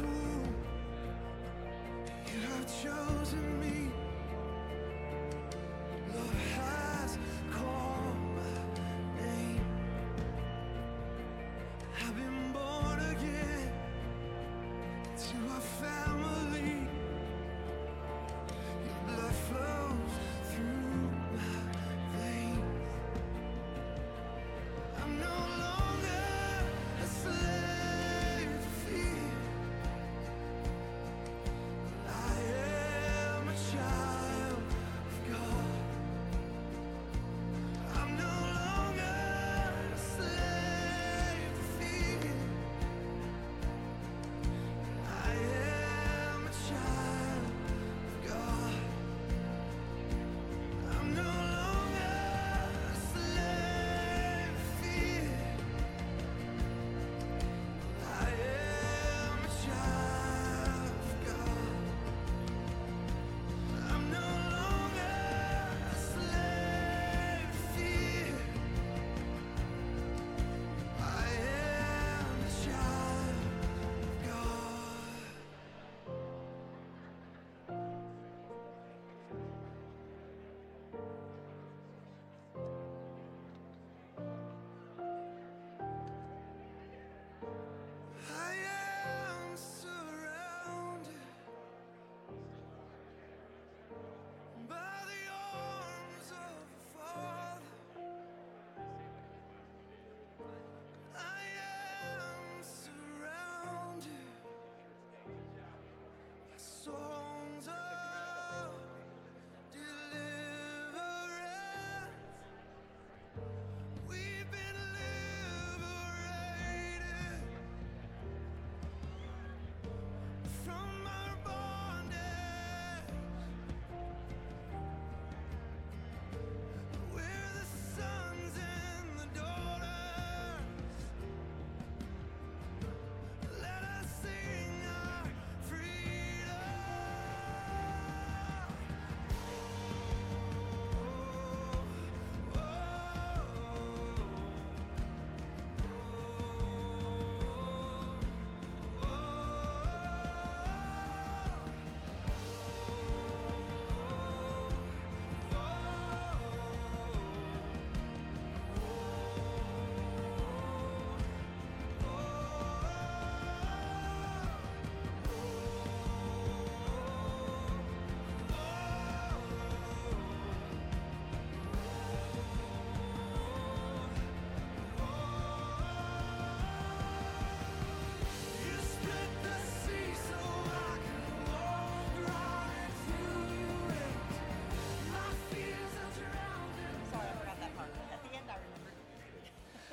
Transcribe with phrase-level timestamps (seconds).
[0.00, 0.06] You
[2.48, 3.91] have chosen me.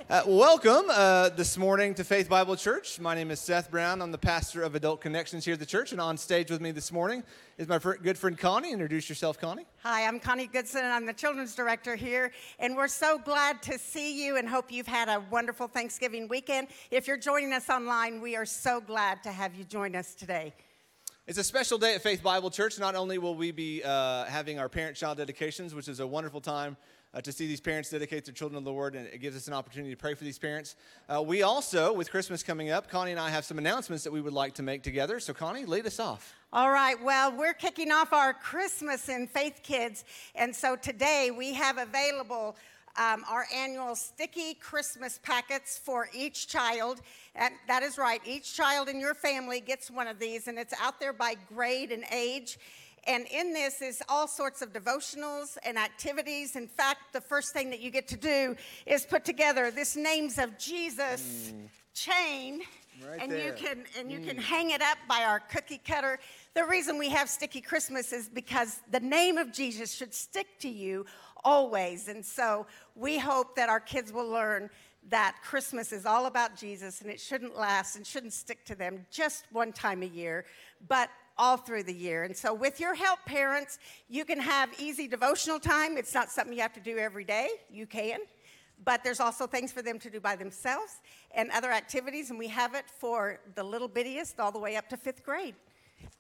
[0.09, 2.99] Uh, welcome uh, this morning to Faith Bible Church.
[2.99, 4.01] My name is Seth Brown.
[4.01, 6.71] I'm the pastor of Adult Connections here at the church, and on stage with me
[6.71, 7.23] this morning
[7.59, 8.71] is my fr- good friend Connie.
[8.71, 9.67] Introduce yourself, Connie.
[9.83, 12.31] Hi, I'm Connie Goodson, and I'm the children's director here.
[12.57, 16.69] And we're so glad to see you and hope you've had a wonderful Thanksgiving weekend.
[16.89, 20.55] If you're joining us online, we are so glad to have you join us today.
[21.27, 22.79] It's a special day at Faith Bible Church.
[22.79, 26.77] Not only will we be uh, having our parent-child dedications, which is a wonderful time
[27.13, 29.47] uh, to see these parents dedicate their children to the Lord, and it gives us
[29.47, 30.75] an opportunity to pray for these parents.
[31.07, 34.21] Uh, we also, with Christmas coming up, Connie and I have some announcements that we
[34.21, 35.19] would like to make together.
[35.19, 36.35] So, Connie, lead us off.
[36.53, 40.03] All right, well, we're kicking off our Christmas in Faith Kids.
[40.35, 42.55] And so today we have available
[42.97, 47.01] um, our annual sticky Christmas packets for each child.
[47.35, 50.73] And that is right, each child in your family gets one of these, and it's
[50.81, 52.57] out there by grade and age.
[53.07, 56.55] And in this is all sorts of devotionals and activities.
[56.55, 58.55] In fact, the first thing that you get to do
[58.85, 61.69] is put together this names of Jesus mm.
[61.93, 62.61] chain.
[63.09, 63.45] Right and there.
[63.45, 64.41] you can and you can mm.
[64.41, 66.19] hang it up by our cookie cutter.
[66.53, 70.69] The reason we have sticky Christmas is because the name of Jesus should stick to
[70.69, 71.05] you
[71.43, 72.09] always.
[72.09, 74.69] And so we hope that our kids will learn
[75.07, 79.05] that Christmas is all about Jesus and it shouldn't last and shouldn't stick to them
[79.09, 80.45] just one time a year,
[80.87, 82.23] but all through the year.
[82.25, 85.97] And so, with your help, parents, you can have easy devotional time.
[85.97, 88.19] It's not something you have to do every day, you can.
[88.85, 91.01] But there's also things for them to do by themselves
[91.31, 94.87] and other activities, and we have it for the little bittiest all the way up
[94.89, 95.55] to fifth grade.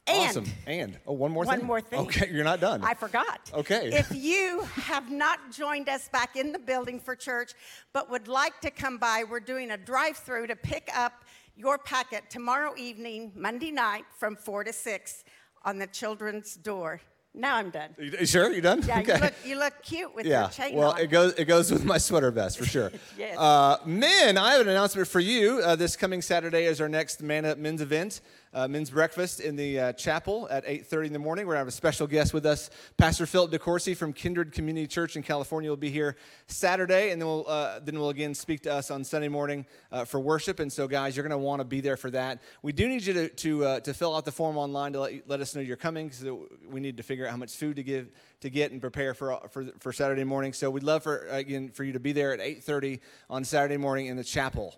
[0.07, 0.45] And awesome.
[0.65, 1.59] And oh, one more one thing.
[1.61, 1.99] One more thing.
[1.99, 2.83] Okay, you're not done.
[2.83, 3.51] I forgot.
[3.53, 3.91] Okay.
[3.93, 7.53] If you have not joined us back in the building for church,
[7.93, 11.23] but would like to come by, we're doing a drive through to pick up
[11.59, 15.23] your packet tomorrow evening, Monday night, from 4 to 6
[15.65, 17.01] on the children's door.
[17.33, 17.89] Now I'm done.
[17.99, 18.51] You, sure?
[18.51, 18.81] You done?
[18.87, 19.15] Yeah, okay.
[19.15, 20.41] you, look, you look cute with yeah.
[20.43, 20.99] your chain well, on.
[20.99, 22.91] it goes it goes with my sweater vest for sure.
[23.17, 23.37] Yes.
[23.37, 25.59] Uh, men, I have an announcement for you.
[25.59, 28.21] Uh, this coming Saturday is our next Man Up Men's event.
[28.51, 31.45] Uh, men's breakfast in the uh, chapel at 8.30 in the morning.
[31.45, 32.71] We're going to have a special guest with us.
[32.97, 36.15] Pastor Philip DeCourcy from Kindred Community Church in California will be here
[36.47, 40.03] Saturday, and then we'll, uh, then we'll again speak to us on Sunday morning uh,
[40.03, 40.59] for worship.
[40.59, 42.41] And so, guys, you're going to want to be there for that.
[42.63, 45.29] We do need you to, to, uh, to fill out the form online to let,
[45.29, 46.25] let us know you're coming because
[46.67, 48.09] we need to figure out how much food to give
[48.41, 50.53] to get and prepare for, for, for Saturday morning.
[50.53, 52.99] So we'd love for, again, for you to be there at 8.30
[53.29, 54.75] on Saturday morning in the chapel.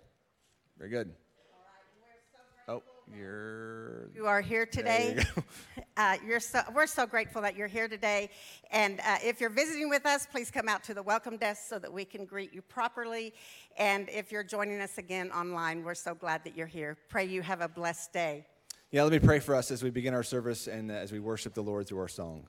[0.78, 1.12] Very good.
[3.14, 4.10] You're.
[4.14, 5.24] You are here There you today.
[5.98, 8.30] Uh, you're so, we're so grateful that you're here today.
[8.70, 11.78] And uh, if you're visiting with us, please come out to the welcome desk so
[11.78, 13.34] that we can greet you properly.
[13.76, 16.96] And if you're joining us again online, we're so glad that you're here.
[17.10, 18.46] Pray you have a blessed day.
[18.90, 21.18] Yeah, let me pray for us as we begin our service and uh, as we
[21.18, 22.46] worship the Lord through our song.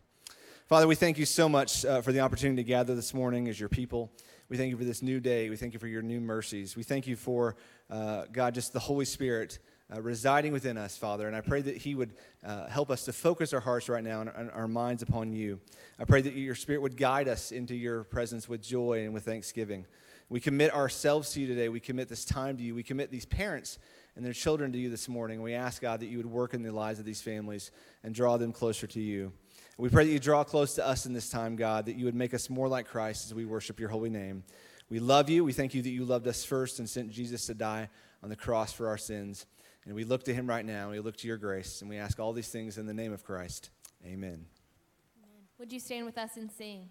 [0.67, 3.59] Father, we thank you so much uh, for the opportunity to gather this morning as
[3.59, 4.09] your people.
[4.47, 5.49] We thank you for this new day.
[5.49, 6.77] We thank you for your new mercies.
[6.77, 7.57] We thank you for,
[7.89, 9.59] uh, God, just the Holy Spirit
[9.93, 11.27] uh, residing within us, Father.
[11.27, 12.13] And I pray that He would
[12.43, 15.59] uh, help us to focus our hearts right now and, and our minds upon you.
[15.99, 19.25] I pray that your Spirit would guide us into your presence with joy and with
[19.25, 19.85] thanksgiving.
[20.29, 21.69] We commit ourselves to you today.
[21.69, 22.73] We commit this time to you.
[22.73, 23.77] We commit these parents
[24.15, 25.41] and their children to you this morning.
[25.41, 27.71] We ask, God, that you would work in the lives of these families
[28.03, 29.31] and draw them closer to you.
[29.77, 32.15] We pray that you draw close to us in this time, God, that you would
[32.15, 34.43] make us more like Christ as we worship your holy name.
[34.89, 35.43] We love you.
[35.43, 37.89] We thank you that you loved us first and sent Jesus to die
[38.21, 39.45] on the cross for our sins.
[39.85, 40.91] And we look to him right now.
[40.91, 41.81] We look to your grace.
[41.81, 43.69] And we ask all these things in the name of Christ.
[44.05, 44.45] Amen.
[45.59, 46.89] Would you stand with us and sing?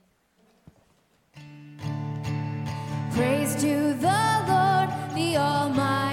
[3.15, 6.12] Praise to the Lord, the Almighty,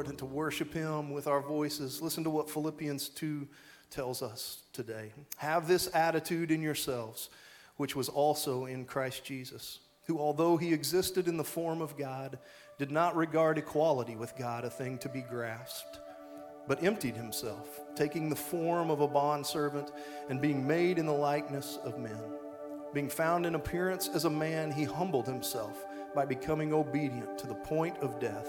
[0.00, 3.46] Lord and to worship Him with our voices, listen to what Philippians 2
[3.90, 5.12] tells us today.
[5.36, 7.28] Have this attitude in yourselves,
[7.76, 12.38] which was also in Christ Jesus, who, although He existed in the form of God,
[12.78, 16.00] did not regard equality with God a thing to be grasped,
[16.66, 19.92] but emptied Himself, taking the form of a bondservant
[20.30, 22.22] and being made in the likeness of men.
[22.94, 27.54] Being found in appearance as a man, he humbled himself by becoming obedient to the
[27.54, 28.48] point of death,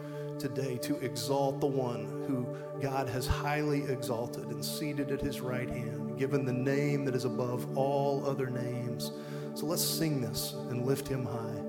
[0.41, 2.47] today to exalt the one who
[2.81, 7.25] God has highly exalted and seated at his right hand, given the name that is
[7.25, 9.11] above all other names.
[9.53, 11.61] So let's sing this and lift him high.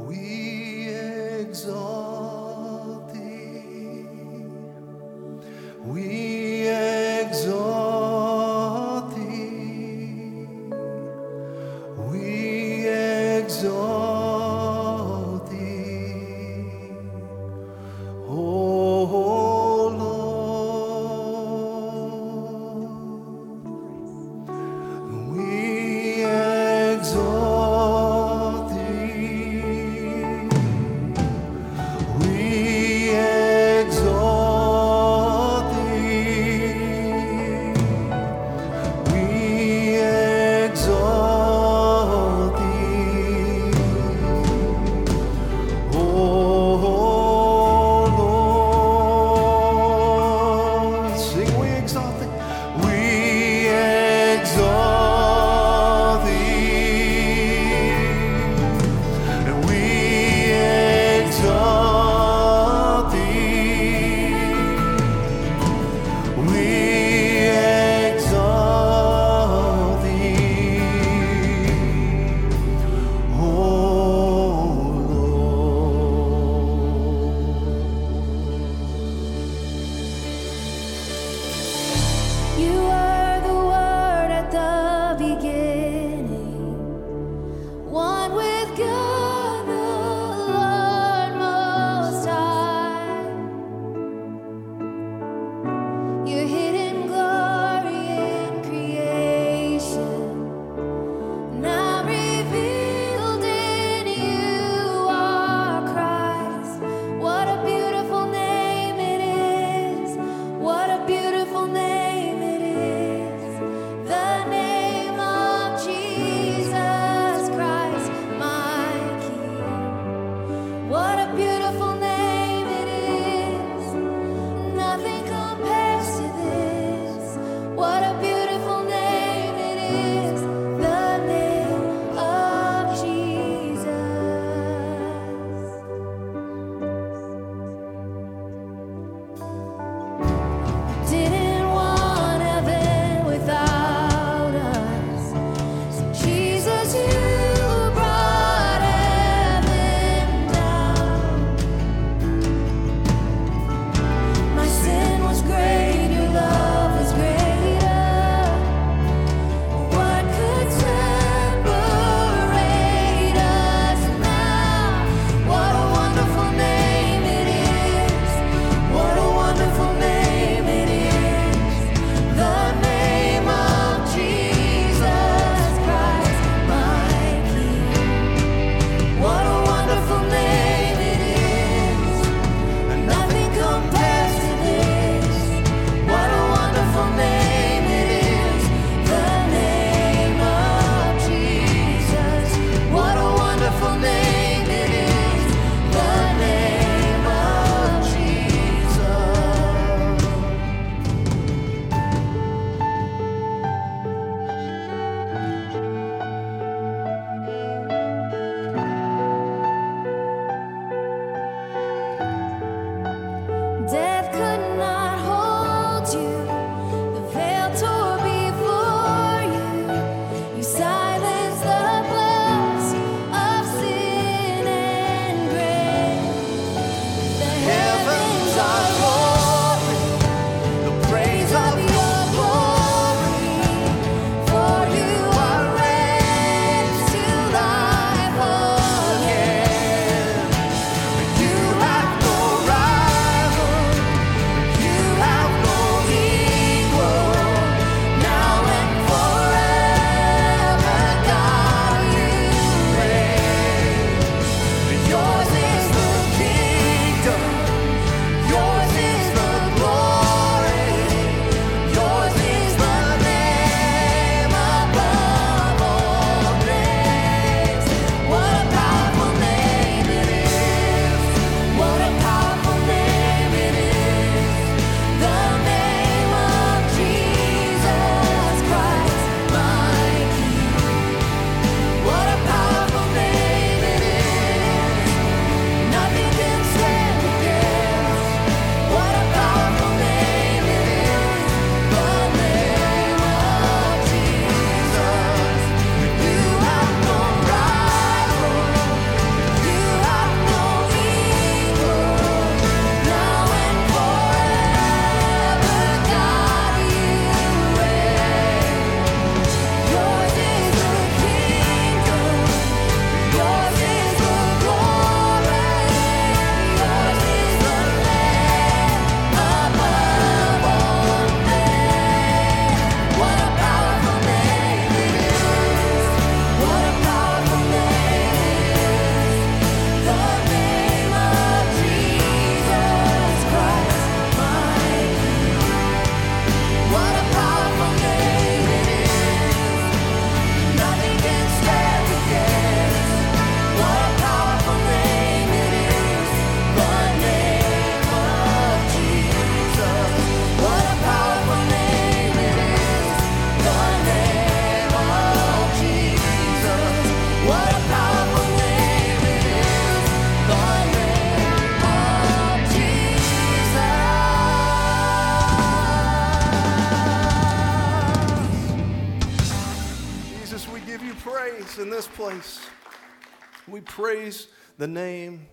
[0.00, 0.90] We
[1.40, 4.06] exalt thee.
[5.82, 7.87] We exalt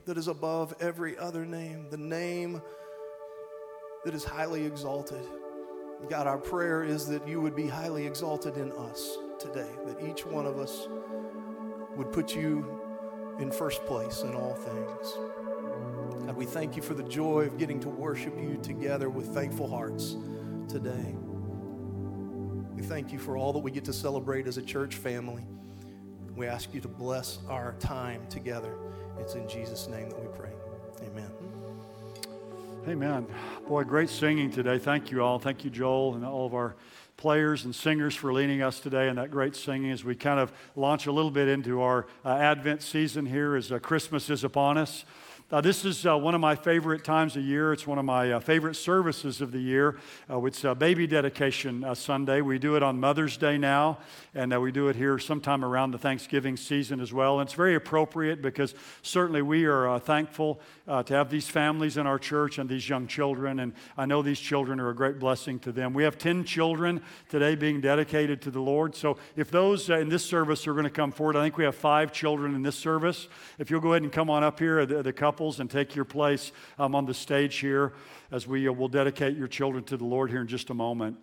[0.05, 2.61] that is above every other name, the name
[4.03, 5.23] that is highly exalted.
[6.09, 10.25] God, our prayer is that you would be highly exalted in us today, that each
[10.25, 10.87] one of us
[11.95, 12.81] would put you
[13.39, 16.25] in first place in all things.
[16.25, 19.67] God, we thank you for the joy of getting to worship you together with thankful
[19.67, 20.15] hearts
[20.67, 21.15] today.
[22.73, 25.45] We thank you for all that we get to celebrate as a church family.
[26.35, 28.77] We ask you to bless our time together.
[29.19, 30.51] It's in Jesus' name that we pray.
[31.07, 31.31] Amen.
[32.87, 33.27] Amen.
[33.67, 34.77] Boy, great singing today.
[34.77, 35.39] Thank you all.
[35.39, 36.75] Thank you, Joel, and all of our
[37.17, 40.51] players and singers for leading us today in that great singing as we kind of
[40.75, 44.77] launch a little bit into our uh, Advent season here as uh, Christmas is upon
[44.77, 45.05] us.
[45.51, 47.71] Uh, this is uh, one of my favorite times of year.
[47.71, 49.99] It's one of my uh, favorite services of the year.
[50.27, 52.41] Uh, it's uh, Baby Dedication uh, Sunday.
[52.41, 53.99] We do it on Mother's Day now,
[54.33, 57.39] and we do it here sometime around the Thanksgiving season as well.
[57.39, 62.17] And it's very appropriate because certainly we are thankful to have these families in our
[62.17, 63.59] church and these young children.
[63.59, 65.93] And I know these children are a great blessing to them.
[65.93, 68.95] We have 10 children today being dedicated to the Lord.
[68.95, 71.75] So if those in this service are going to come forward, I think we have
[71.75, 73.27] five children in this service.
[73.59, 75.93] If you'll go ahead and come on up here, the, the couple couples and take
[75.97, 77.91] your place um, on the stage here
[78.31, 81.17] as we uh, will dedicate your children to the Lord here in just a moment.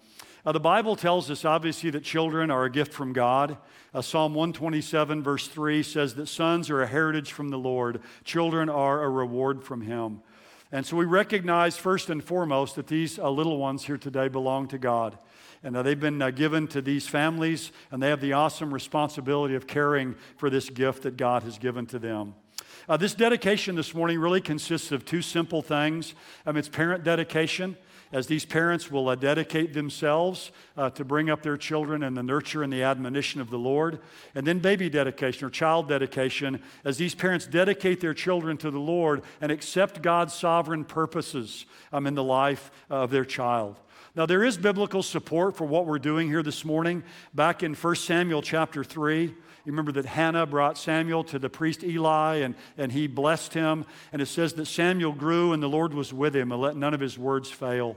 [0.44, 3.56] Uh, the Bible tells us, obviously, that children are a gift from God.
[3.94, 8.68] Uh, Psalm 127, verse 3 says that sons are a heritage from the Lord, children
[8.68, 10.20] are a reward from Him.
[10.70, 14.68] And so we recognize, first and foremost, that these uh, little ones here today belong
[14.68, 15.16] to God.
[15.62, 19.54] And uh, they've been uh, given to these families, and they have the awesome responsibility
[19.54, 22.34] of caring for this gift that God has given to them.
[22.88, 26.14] Uh, this dedication this morning really consists of two simple things.
[26.46, 27.76] Um, it's parent dedication,
[28.12, 32.22] as these parents will uh, dedicate themselves uh, to bring up their children in the
[32.22, 34.00] nurture and the admonition of the Lord.
[34.34, 38.78] And then baby dedication or child dedication, as these parents dedicate their children to the
[38.78, 43.76] Lord and accept God's sovereign purposes um, in the life of their child.
[44.14, 47.02] Now, there is biblical support for what we're doing here this morning.
[47.32, 51.84] Back in 1 Samuel chapter 3, you remember that Hannah brought Samuel to the priest
[51.84, 53.84] Eli and, and he blessed him.
[54.12, 56.94] And it says that Samuel grew and the Lord was with him and let none
[56.94, 57.96] of his words fail.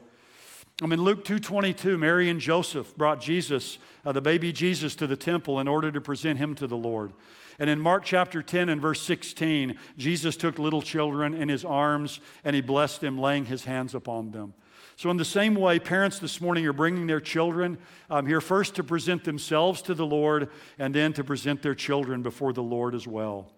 [0.81, 5.15] I mean, Luke 2.22, Mary and Joseph brought Jesus, uh, the baby Jesus, to the
[5.15, 7.13] temple in order to present him to the Lord.
[7.57, 12.19] And in Mark chapter 10 and verse 16, Jesus took little children in his arms
[12.43, 14.53] and he blessed them, laying his hands upon them.
[14.97, 17.77] So, in the same way, parents this morning are bringing their children
[18.09, 22.21] um, here first to present themselves to the Lord and then to present their children
[22.21, 23.51] before the Lord as well.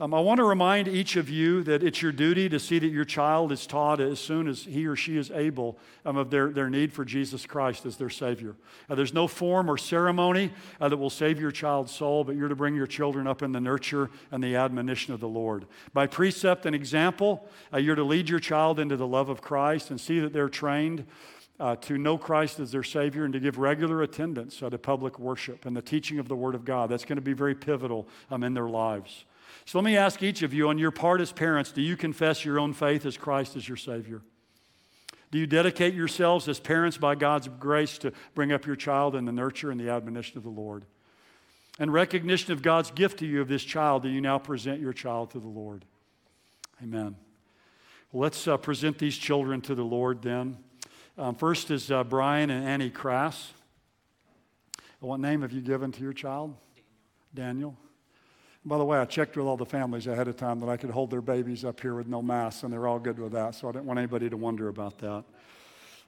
[0.00, 2.88] Um, I want to remind each of you that it's your duty to see that
[2.88, 6.48] your child is taught as soon as he or she is able um, of their,
[6.48, 8.56] their need for Jesus Christ as their Savior.
[8.88, 12.48] Uh, there's no form or ceremony uh, that will save your child's soul, but you're
[12.48, 15.66] to bring your children up in the nurture and the admonition of the Lord.
[15.92, 19.90] By precept and example, uh, you're to lead your child into the love of Christ
[19.90, 21.04] and see that they're trained.
[21.58, 25.18] Uh, to know Christ as their Savior and to give regular attendance uh, to public
[25.18, 26.88] worship and the teaching of the Word of God.
[26.88, 29.26] That's going to be very pivotal um, in their lives.
[29.70, 32.44] So let me ask each of you on your part as parents do you confess
[32.44, 34.20] your own faith as Christ as your Savior?
[35.30, 39.26] Do you dedicate yourselves as parents by God's grace to bring up your child in
[39.26, 40.86] the nurture and the admonition of the Lord?
[41.78, 44.92] And recognition of God's gift to you of this child, do you now present your
[44.92, 45.84] child to the Lord?
[46.82, 47.14] Amen.
[48.12, 50.58] Let's uh, present these children to the Lord then.
[51.16, 53.52] Um, first is uh, Brian and Annie Crass.
[54.98, 56.56] What name have you given to your child?
[57.32, 57.76] Daniel.
[57.76, 57.89] Daniel.
[58.64, 60.90] By the way, I checked with all the families ahead of time that I could
[60.90, 63.68] hold their babies up here with no masks, and they're all good with that, so
[63.68, 65.24] I didn't want anybody to wonder about that.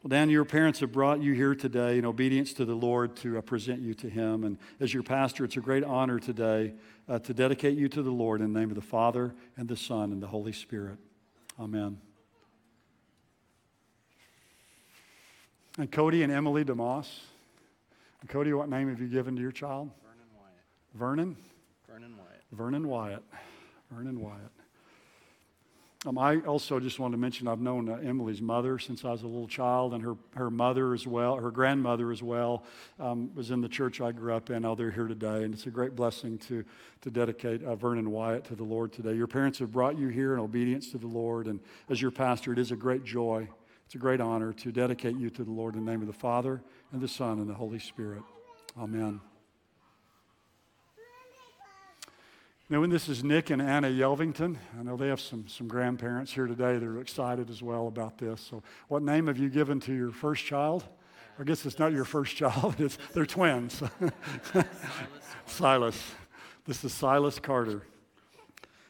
[0.03, 3.39] Well, Dan, your parents have brought you here today in obedience to the Lord to
[3.39, 4.43] uh, present you to Him.
[4.43, 6.75] And as your pastor, it's a great honor today
[7.09, 9.77] uh, to dedicate you to the Lord in the name of the Father, and the
[9.77, 10.99] Son, and the Holy Spirit.
[11.59, 11.99] Amen.
[15.79, 17.21] And Cody and Emily DeMoss.
[18.21, 19.91] And Cody, what name have you given to your child?
[20.03, 20.53] Vernon Wyatt.
[20.95, 21.37] Vernon?
[21.89, 22.32] Vernon Wyatt.
[22.53, 23.23] Vernon Wyatt.
[23.91, 24.53] Vernon Wyatt.
[26.05, 29.23] Um, I also just want to mention I've known uh, Emily's mother since I was
[29.23, 32.65] a little child, and her, her mother as well, her grandmother as well,
[32.99, 34.65] um, was in the church I grew up in.
[34.65, 36.65] Oh, they're here today, and it's a great blessing to,
[37.03, 39.15] to dedicate uh, Vernon Wyatt to the Lord today.
[39.15, 42.53] Your parents have brought you here in obedience to the Lord, and as your pastor,
[42.53, 43.49] it is a great joy,
[43.87, 46.13] it's a great honor to dedicate you to the Lord in the name of the
[46.13, 48.23] Father, and the Son, and the Holy Spirit.
[48.77, 49.21] Amen.
[52.73, 54.57] Now, this is Nick and Anna Yelvington.
[54.81, 58.17] I know they have some, some grandparents here today that are excited as well about
[58.17, 58.41] this.
[58.41, 60.83] So, what name have you given to your first child?
[61.39, 63.83] I guess it's not your first child, it's, they're twins.
[65.45, 66.03] Silas.
[66.65, 67.83] This is Silas Carter.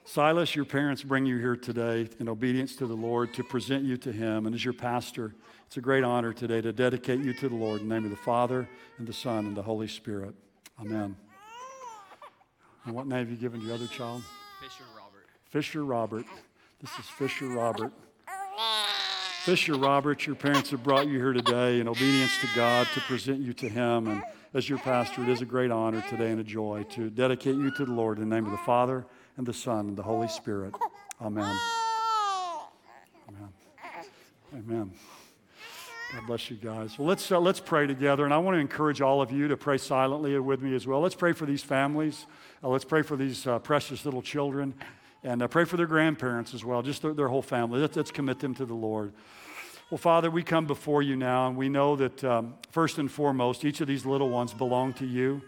[0.05, 3.97] Silas, your parents bring you here today in obedience to the Lord to present you
[3.97, 4.47] to Him.
[4.47, 5.35] And as your pastor,
[5.67, 8.13] it's a great honor today to dedicate you to the Lord in the name of
[8.13, 8.69] the Father
[8.99, 10.37] and the Son and the Holy Spirit.
[10.81, 11.17] Amen.
[12.85, 14.23] And what name have you given your other child?
[14.61, 15.27] Fisher Robert.
[15.51, 16.27] Fisher Robert.
[16.81, 17.93] This is Fisher Robert.
[19.45, 23.41] Fisher Robert, your parents have brought you here today in obedience to God to present
[23.41, 24.09] you to Him.
[24.09, 27.55] And as your pastor, it is a great honor today and a joy to dedicate
[27.55, 29.05] you to the Lord in the name of the Father
[29.37, 30.75] and the Son and the Holy Spirit.
[31.21, 31.57] Amen.
[33.29, 33.49] Amen.
[34.55, 34.93] Amen.
[36.13, 36.99] God bless you guys.
[36.99, 38.25] Well, let's, uh, let's pray together.
[38.25, 41.01] And I want to encourage all of you to pray silently with me as well.
[41.01, 42.27] Let's pray for these families.
[42.65, 44.73] Uh, let's pray for these uh, precious little children.
[45.25, 47.81] And uh, pray for their grandparents as well, just their, their whole family.
[47.81, 49.13] Let's, let's commit them to the Lord.
[49.91, 53.65] Well, Father, we come before you now, and we know that um, first and foremost,
[53.65, 55.43] each of these little ones belong to you.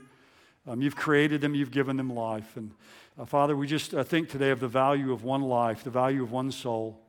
[0.66, 2.56] Um, you've created them, you've given them life.
[2.56, 2.72] And
[3.18, 6.22] uh, Father, we just uh, think today of the value of one life, the value
[6.22, 7.00] of one soul.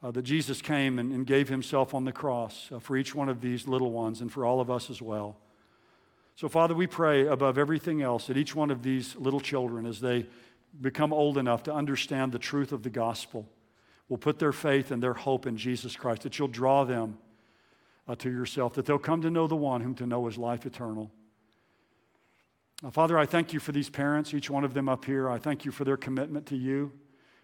[0.00, 3.28] Uh, that Jesus came and, and, gave himself on the cross uh, for each one
[3.28, 5.36] of these little ones and for all of us as well.
[6.38, 9.98] So, Father, we pray above everything else that each one of these little children, as
[9.98, 10.26] they
[10.80, 13.48] become old enough to understand the truth of the gospel,
[14.08, 17.18] will put their faith and their hope in Jesus Christ, that you'll draw them
[18.06, 20.64] uh, to yourself, that they'll come to know the one whom to know is life
[20.64, 21.10] eternal.
[22.84, 25.28] Now, Father, I thank you for these parents, each one of them up here.
[25.28, 26.92] I thank you for their commitment to you.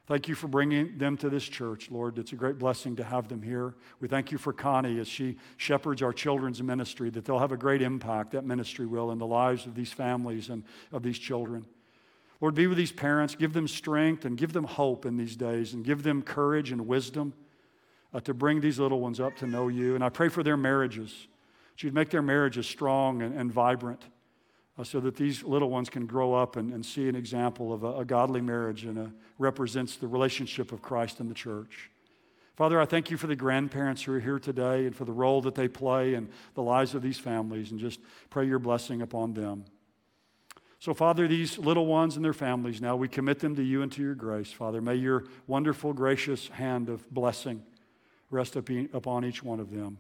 [0.06, 2.18] Thank you for bringing them to this church, Lord.
[2.18, 3.74] It's a great blessing to have them here.
[4.00, 7.56] We thank you for Connie as she shepherds our children's ministry, that they'll have a
[7.56, 10.62] great impact, that ministry will, in the lives of these families and
[10.92, 11.64] of these children.
[12.42, 13.34] Lord, be with these parents.
[13.34, 16.86] Give them strength and give them hope in these days and give them courage and
[16.86, 17.32] wisdom
[18.12, 19.94] uh, to bring these little ones up to know you.
[19.94, 21.28] And I pray for their marriages.
[21.72, 24.02] That you'd make their marriages strong and, and vibrant
[24.78, 27.84] uh, so that these little ones can grow up and, and see an example of
[27.84, 31.90] a, a godly marriage and a, represents the relationship of Christ and the church.
[32.56, 35.40] Father, I thank you for the grandparents who are here today and for the role
[35.42, 39.34] that they play in the lives of these families and just pray your blessing upon
[39.34, 39.64] them.
[40.78, 43.90] So, Father, these little ones and their families now, we commit them to you and
[43.92, 44.52] to your grace.
[44.52, 47.62] Father, may your wonderful, gracious hand of blessing
[48.30, 49.98] rest upon each one of them.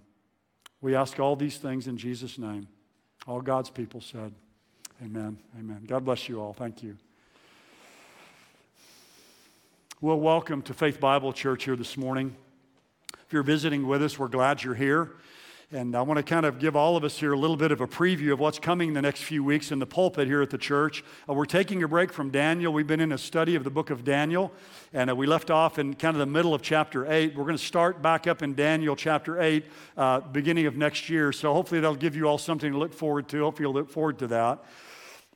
[0.80, 2.68] We ask all these things in Jesus' name.
[3.26, 4.34] All God's people said,
[5.02, 5.36] Amen.
[5.58, 5.84] Amen.
[5.86, 6.52] God bless you all.
[6.52, 6.96] Thank you.
[10.00, 12.36] Well, welcome to Faith Bible Church here this morning.
[13.26, 15.10] If you're visiting with us, we're glad you're here.
[15.74, 17.80] And I want to kind of give all of us here a little bit of
[17.80, 20.56] a preview of what's coming the next few weeks in the pulpit here at the
[20.56, 21.02] church.
[21.28, 22.72] Uh, we're taking a break from Daniel.
[22.72, 24.52] We've been in a study of the book of Daniel,
[24.92, 27.34] and uh, we left off in kind of the middle of chapter 8.
[27.34, 29.64] We're going to start back up in Daniel chapter 8,
[29.96, 31.32] uh, beginning of next year.
[31.32, 33.42] So hopefully that'll give you all something to look forward to.
[33.42, 34.64] Hopefully you'll look forward to that.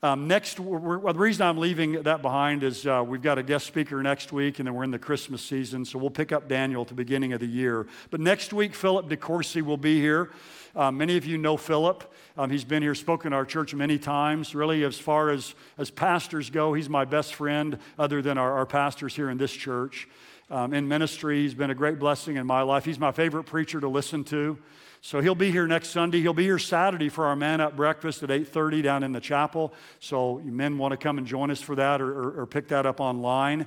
[0.01, 4.01] Um, next, the reason I'm leaving that behind is uh, we've got a guest speaker
[4.01, 6.89] next week, and then we're in the Christmas season, so we'll pick up Daniel at
[6.89, 7.85] the beginning of the year.
[8.11, 10.31] But next week, Philip DeCourcy will be here.
[10.77, 12.15] Uh, many of you know Philip.
[12.37, 14.55] Um, he's been here, spoken to our church many times.
[14.55, 18.67] Really, as far as, as pastors go, he's my best friend, other than our, our
[18.67, 20.07] pastors here in this church.
[20.51, 22.87] Um, in ministry, he's been a great blessing in my life.
[22.87, 24.57] He's my favorite preacher to listen to.
[25.03, 26.23] So he'll be here next Sunday.
[26.23, 29.75] He'll be here Saturday for our man up breakfast at 8:30 down in the chapel.
[30.01, 32.69] So you men want to come and join us for that or, or, or pick
[32.69, 33.67] that up online.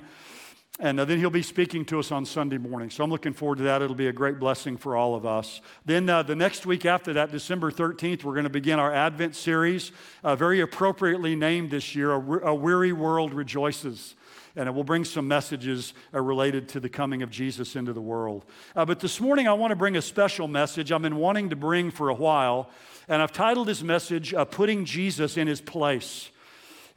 [0.80, 2.90] And uh, then he'll be speaking to us on Sunday morning.
[2.90, 3.80] So I'm looking forward to that.
[3.80, 5.60] It'll be a great blessing for all of us.
[5.84, 9.36] Then uh, the next week after that, December 13th, we're going to begin our Advent
[9.36, 9.92] series,
[10.24, 14.16] uh, very appropriately named this year, a Weary World Rejoices
[14.56, 18.00] and it will bring some messages uh, related to the coming of Jesus into the
[18.00, 18.44] world.
[18.76, 21.56] Uh, but this morning, I want to bring a special message I've been wanting to
[21.56, 22.70] bring for a while,
[23.08, 26.30] and I've titled this message, uh, Putting Jesus in His Place.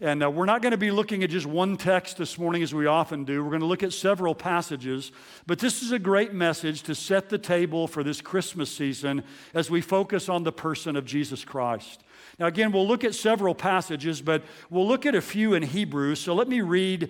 [0.02, 2.74] And uh, we're not going to be looking at just one text this morning as
[2.74, 3.41] we often do.
[3.41, 5.13] We're going to look at several passages.
[5.48, 9.72] But this is a great message to set the table for this Christmas season as
[9.72, 12.04] we focus on the person of Jesus Christ.
[12.38, 16.15] Now, again, we'll look at several passages, but we'll look at a few in Hebrew.
[16.15, 17.10] So let me read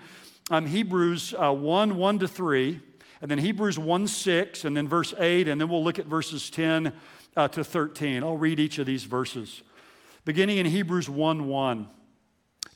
[0.51, 2.79] um, Hebrews uh, 1 1 to 3,
[3.21, 6.49] and then Hebrews 1 6, and then verse 8, and then we'll look at verses
[6.49, 6.93] 10
[7.35, 8.23] uh, to 13.
[8.23, 9.63] I'll read each of these verses.
[10.23, 11.87] Beginning in Hebrews 1 1.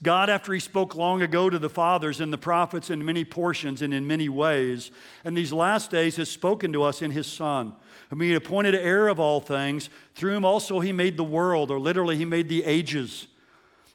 [0.01, 3.81] God, after He spoke long ago to the fathers and the prophets in many portions
[3.81, 4.91] and in many ways,
[5.23, 7.75] and these last days has spoken to us in His Son,
[8.09, 11.79] whom He appointed heir of all things, through whom also He made the world, or
[11.79, 13.27] literally, He made the ages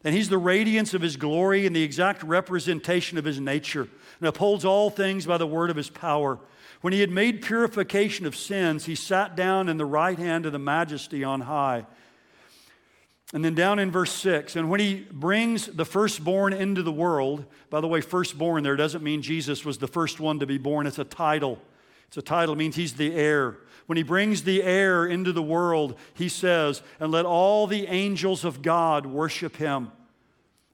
[0.04, 3.88] and he's the radiance of his glory and the exact representation of his nature,
[4.20, 6.38] and upholds all things by the word of his power.
[6.82, 10.52] When he had made purification of sins, he sat down in the right hand of
[10.52, 11.86] the majesty on high.
[13.32, 17.46] And then down in verse 6, and when he brings the firstborn into the world,
[17.70, 20.86] by the way, firstborn there doesn't mean Jesus was the first one to be born,
[20.86, 21.58] it's a title.
[22.08, 23.56] It's a title, it means he's the heir.
[23.86, 28.44] When he brings the heir into the world, he says, and let all the angels
[28.44, 29.90] of God worship him.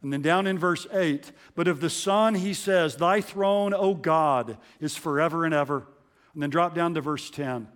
[0.03, 3.95] And then down in verse 8, but of the Son, he says, Thy throne, O
[3.95, 5.87] God, is forever and ever.
[6.33, 7.69] And then drop down to verse 10.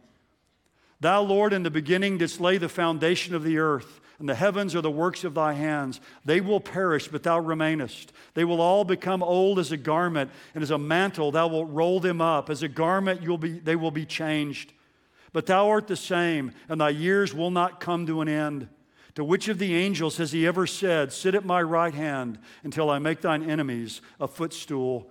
[1.01, 4.75] Thou, Lord, in the beginning didst lay the foundation of the earth, and the heavens
[4.75, 6.01] are the works of thy hands.
[6.25, 8.13] They will perish, but thou remainest.
[8.33, 12.01] They will all become old as a garment, and as a mantle thou wilt roll
[12.01, 12.49] them up.
[12.49, 14.73] As a garment you'll be, they will be changed.
[15.35, 18.69] But thou art the same, and thy years will not come to an end.
[19.17, 22.89] To which of the angels has he ever said, Sit at my right hand until
[22.89, 25.11] I make thine enemies a footstool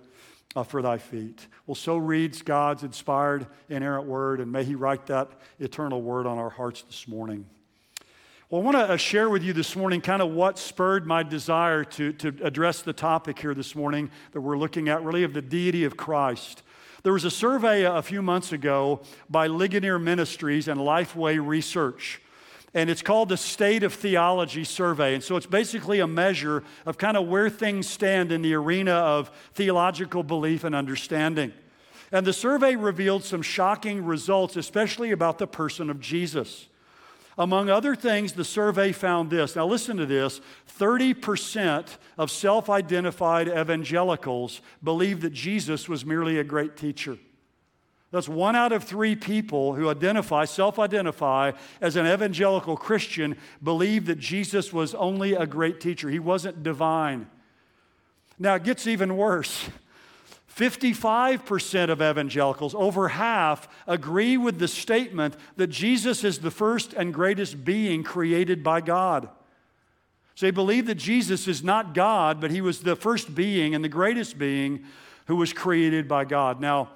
[0.56, 1.46] uh, for thy feet?
[1.66, 6.38] Well, so reads God's inspired, inerrant word, and may he write that eternal word on
[6.38, 7.44] our hearts this morning.
[8.48, 11.22] Well, I want to uh, share with you this morning kind of what spurred my
[11.22, 15.34] desire to, to address the topic here this morning that we're looking at, really, of
[15.34, 16.62] the deity of Christ.
[17.04, 22.20] There was a survey a few months ago by Ligonier Ministries and Lifeway Research
[22.74, 25.14] and it's called the State of Theology Survey.
[25.14, 28.92] And so it's basically a measure of kind of where things stand in the arena
[28.92, 31.52] of theological belief and understanding.
[32.10, 36.66] And the survey revealed some shocking results, especially about the person of Jesus.
[37.36, 39.56] Among other things, the survey found this.
[39.56, 40.40] Now, listen to this
[40.78, 47.18] 30% of self identified evangelicals believe that Jesus was merely a great teacher.
[48.12, 54.06] That's one out of three people who identify, self identify as an evangelical Christian, believe
[54.06, 56.08] that Jesus was only a great teacher.
[56.08, 57.28] He wasn't divine.
[58.38, 59.68] Now, it gets even worse.
[60.56, 67.12] 55% of evangelicals, over half, agree with the statement that Jesus is the first and
[67.12, 69.28] greatest being created by God.
[70.36, 73.84] So they believe that Jesus is not God, but he was the first being and
[73.84, 74.84] the greatest being
[75.26, 76.60] who was created by God.
[76.60, 76.90] Now,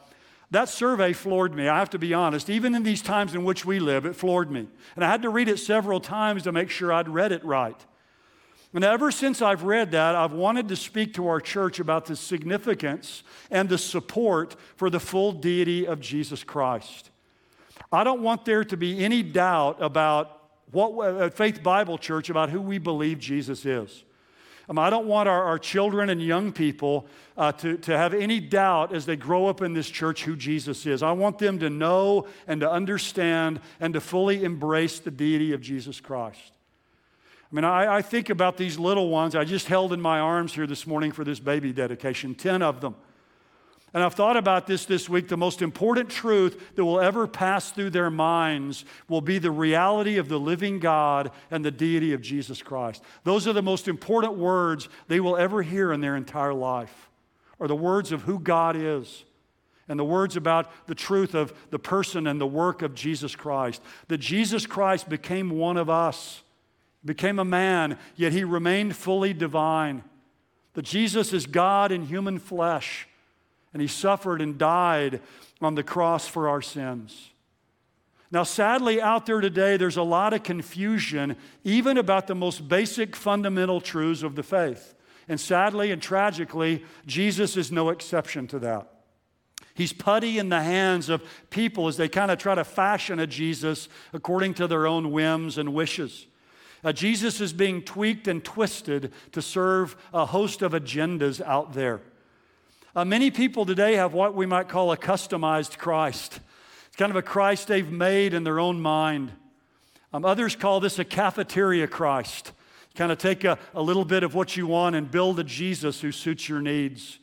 [0.51, 1.69] that survey floored me.
[1.69, 2.49] I have to be honest.
[2.49, 4.67] Even in these times in which we live, it floored me.
[4.95, 7.77] And I had to read it several times to make sure I'd read it right.
[8.75, 12.17] And ever since I've read that, I've wanted to speak to our church about the
[12.17, 17.11] significance and the support for the full deity of Jesus Christ.
[17.91, 22.51] I don't want there to be any doubt about what at Faith Bible Church about
[22.51, 24.05] who we believe Jesus is.
[24.69, 27.07] Um, I don't want our, our children and young people
[27.39, 30.85] uh, to, to have any doubt as they grow up in this church who Jesus
[30.85, 31.03] is.
[31.03, 35.63] I want them to know and to understand and to fully embrace the deity of
[35.63, 36.58] Jesus Christ.
[37.51, 40.55] I mean, I, I think about these little ones I just held in my arms
[40.55, 42.95] here this morning for this baby dedication, 10 of them.
[43.95, 45.29] And I've thought about this this week.
[45.29, 50.19] The most important truth that will ever pass through their minds will be the reality
[50.19, 53.03] of the living God and the deity of Jesus Christ.
[53.25, 57.09] Those are the most important words they will ever hear in their entire life,
[57.59, 59.25] are the words of who God is
[59.89, 63.81] and the words about the truth of the person and the work of Jesus Christ.
[64.09, 66.43] That Jesus Christ became one of us,
[67.05, 70.05] became a man, yet he remained fully divine.
[70.75, 73.09] That Jesus is God in human flesh
[73.73, 75.21] and he suffered and died
[75.61, 77.31] on the cross for our sins.
[78.31, 83.17] Now, sadly, out there today, there's a lot of confusion, even about the most basic
[83.17, 84.95] fundamental truths of the faith.
[85.29, 88.89] And sadly and tragically, Jesus is no exception to that.
[89.75, 93.27] He's putty in the hands of people as they kind of try to fashion a
[93.27, 96.27] Jesus according to their own whims and wishes.
[96.85, 102.01] Uh, Jesus is being tweaked and twisted to serve a host of agendas out there.
[102.95, 106.41] Uh, many people today have what we might call a customized Christ.
[106.87, 109.33] It's kind of a Christ they've made in their own mind.
[110.13, 112.53] Um, others call this a cafeteria Christ.
[112.95, 116.01] Kind of take a, a little bit of what you want and build a Jesus
[116.01, 117.19] who suits your needs.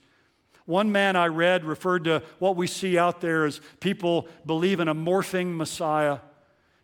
[0.65, 4.87] One man I read referred to what we see out there as people believe in
[4.87, 6.19] a morphing Messiah.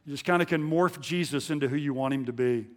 [0.06, 2.68] You just kind of can morph Jesus into who you want him to be.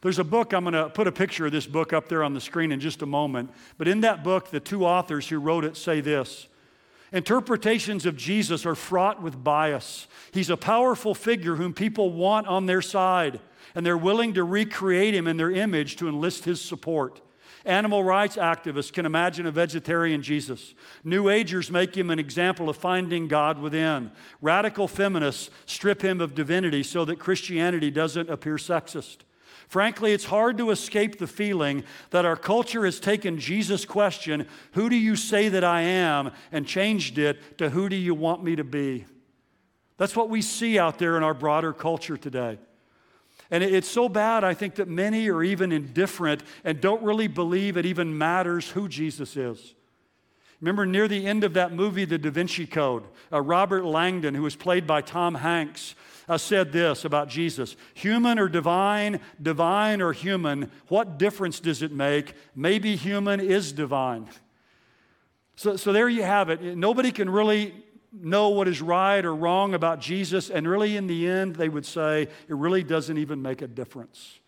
[0.00, 2.32] There's a book, I'm going to put a picture of this book up there on
[2.32, 3.50] the screen in just a moment.
[3.76, 6.48] But in that book, the two authors who wrote it say this
[7.12, 10.06] Interpretations of Jesus are fraught with bias.
[10.32, 13.40] He's a powerful figure whom people want on their side,
[13.74, 17.20] and they're willing to recreate him in their image to enlist his support.
[17.64, 20.74] Animal rights activists can imagine a vegetarian Jesus.
[21.04, 24.12] New Agers make him an example of finding God within.
[24.40, 29.18] Radical feminists strip him of divinity so that Christianity doesn't appear sexist.
[29.68, 34.88] Frankly, it's hard to escape the feeling that our culture has taken Jesus' question, Who
[34.88, 36.30] do you say that I am?
[36.50, 39.04] and changed it to, Who do you want me to be?
[39.98, 42.58] That's what we see out there in our broader culture today.
[43.50, 47.76] And it's so bad, I think, that many are even indifferent and don't really believe
[47.76, 49.74] it even matters who Jesus is.
[50.60, 54.42] Remember, near the end of that movie, The Da Vinci Code, uh, Robert Langdon, who
[54.42, 55.94] was played by Tom Hanks,
[56.28, 61.92] uh, said this about Jesus Human or divine, divine or human, what difference does it
[61.92, 62.34] make?
[62.54, 64.28] Maybe human is divine.
[65.56, 66.76] So, so there you have it.
[66.76, 67.74] Nobody can really
[68.12, 71.86] know what is right or wrong about Jesus, and really, in the end, they would
[71.86, 74.40] say it really doesn't even make a difference.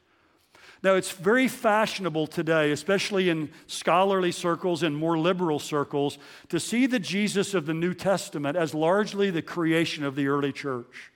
[0.83, 6.17] Now, it's very fashionable today, especially in scholarly circles and more liberal circles,
[6.49, 10.53] to see the Jesus of the New Testament as largely the creation of the early
[10.53, 11.13] church.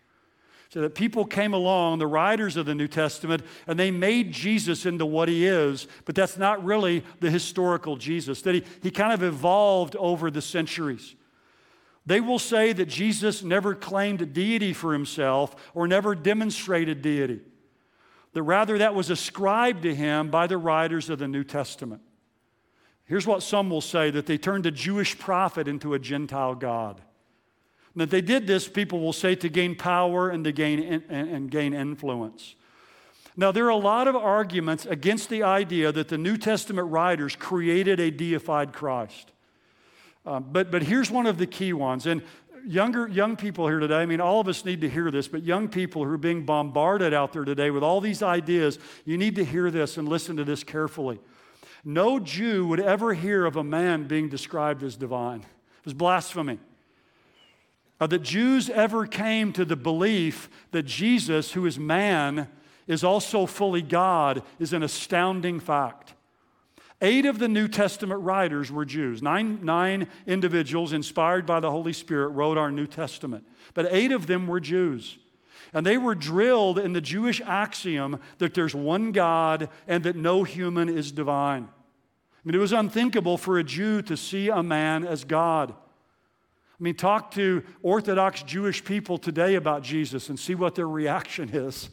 [0.69, 4.85] So that people came along, the writers of the New Testament, and they made Jesus
[4.85, 9.13] into what he is, but that's not really the historical Jesus, that he, he kind
[9.13, 11.15] of evolved over the centuries.
[12.07, 17.41] They will say that Jesus never claimed deity for himself or never demonstrated deity
[18.35, 22.03] that rather that was ascribed to him by the writers of the New Testament.
[23.07, 27.01] Here's what some will say that they turned a Jewish prophet into a Gentile God.
[27.95, 31.29] And that they did this, people will say, to gain power and to gain, and,
[31.29, 32.57] and gain influence.
[33.37, 37.37] Now, there are a lot of arguments against the idea that the New Testament writers
[37.37, 39.33] created a deified Christ.
[40.27, 42.07] Um, but, but here's one of the key ones.
[42.07, 42.23] And
[42.67, 45.43] younger young people here today, I mean, all of us need to hear this, but
[45.43, 49.37] young people who are being bombarded out there today with all these ideas, you need
[49.37, 51.21] to hear this and listen to this carefully.
[51.85, 55.41] No Jew would ever hear of a man being described as divine.
[55.41, 56.59] It was blasphemy.
[58.01, 62.49] Uh, that Jews ever came to the belief that Jesus, who is man,
[62.87, 66.14] is also fully God, is an astounding fact.
[67.03, 69.23] Eight of the New Testament writers were Jews.
[69.23, 74.27] Nine, nine individuals inspired by the Holy Spirit wrote our New Testament, but eight of
[74.27, 75.19] them were Jews.
[75.73, 80.45] And they were drilled in the Jewish axiom that there's one God and that no
[80.45, 81.65] human is divine.
[81.65, 85.73] I mean, it was unthinkable for a Jew to see a man as God.
[85.73, 91.51] I mean, talk to Orthodox Jewish people today about Jesus and see what their reaction
[91.53, 91.89] is.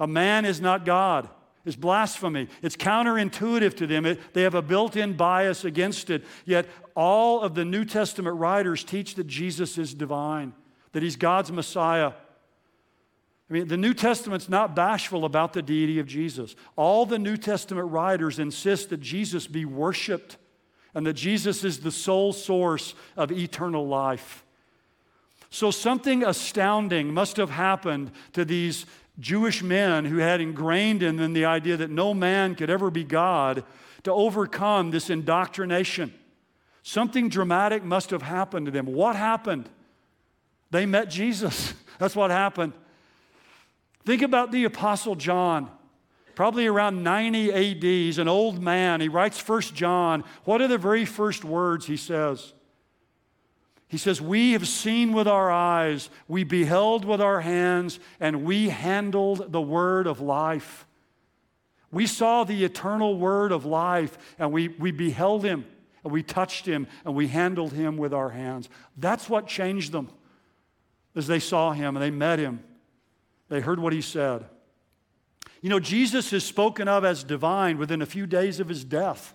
[0.00, 1.28] A man is not God.
[1.64, 2.48] It's blasphemy.
[2.62, 4.04] It's counterintuitive to them.
[4.04, 6.24] It, they have a built in bias against it.
[6.44, 10.52] Yet, all of the New Testament writers teach that Jesus is divine,
[10.92, 12.12] that he's God's Messiah.
[13.48, 16.54] I mean, the New Testament's not bashful about the deity of Jesus.
[16.76, 20.36] All the New Testament writers insist that Jesus be worshiped
[20.94, 24.44] and that Jesus is the sole source of eternal life.
[25.50, 28.86] So, something astounding must have happened to these
[29.18, 33.04] Jewish men who had ingrained in them the idea that no man could ever be
[33.04, 33.64] God
[34.02, 36.12] to overcome this indoctrination.
[36.82, 38.86] Something dramatic must have happened to them.
[38.86, 39.68] What happened?
[40.70, 41.74] They met Jesus.
[41.98, 42.72] That's what happened.
[44.04, 45.70] Think about the Apostle John.
[46.34, 49.00] Probably around 90 AD, he's an old man.
[49.00, 50.24] He writes First John.
[50.44, 52.52] What are the very first words he says?
[53.94, 58.68] He says, We have seen with our eyes, we beheld with our hands, and we
[58.68, 60.84] handled the word of life.
[61.92, 65.64] We saw the eternal word of life, and we, we beheld him,
[66.02, 68.68] and we touched him, and we handled him with our hands.
[68.96, 70.10] That's what changed them
[71.14, 72.64] as they saw him and they met him.
[73.48, 74.44] They heard what he said.
[75.62, 79.34] You know, Jesus is spoken of as divine within a few days of his death.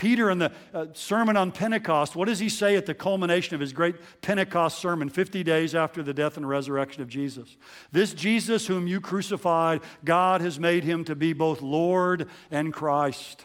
[0.00, 3.60] Peter in the uh, Sermon on Pentecost, what does he say at the culmination of
[3.60, 7.56] his great Pentecost sermon, 50 days after the death and resurrection of Jesus?
[7.92, 13.44] This Jesus, whom you crucified, God has made him to be both Lord and Christ.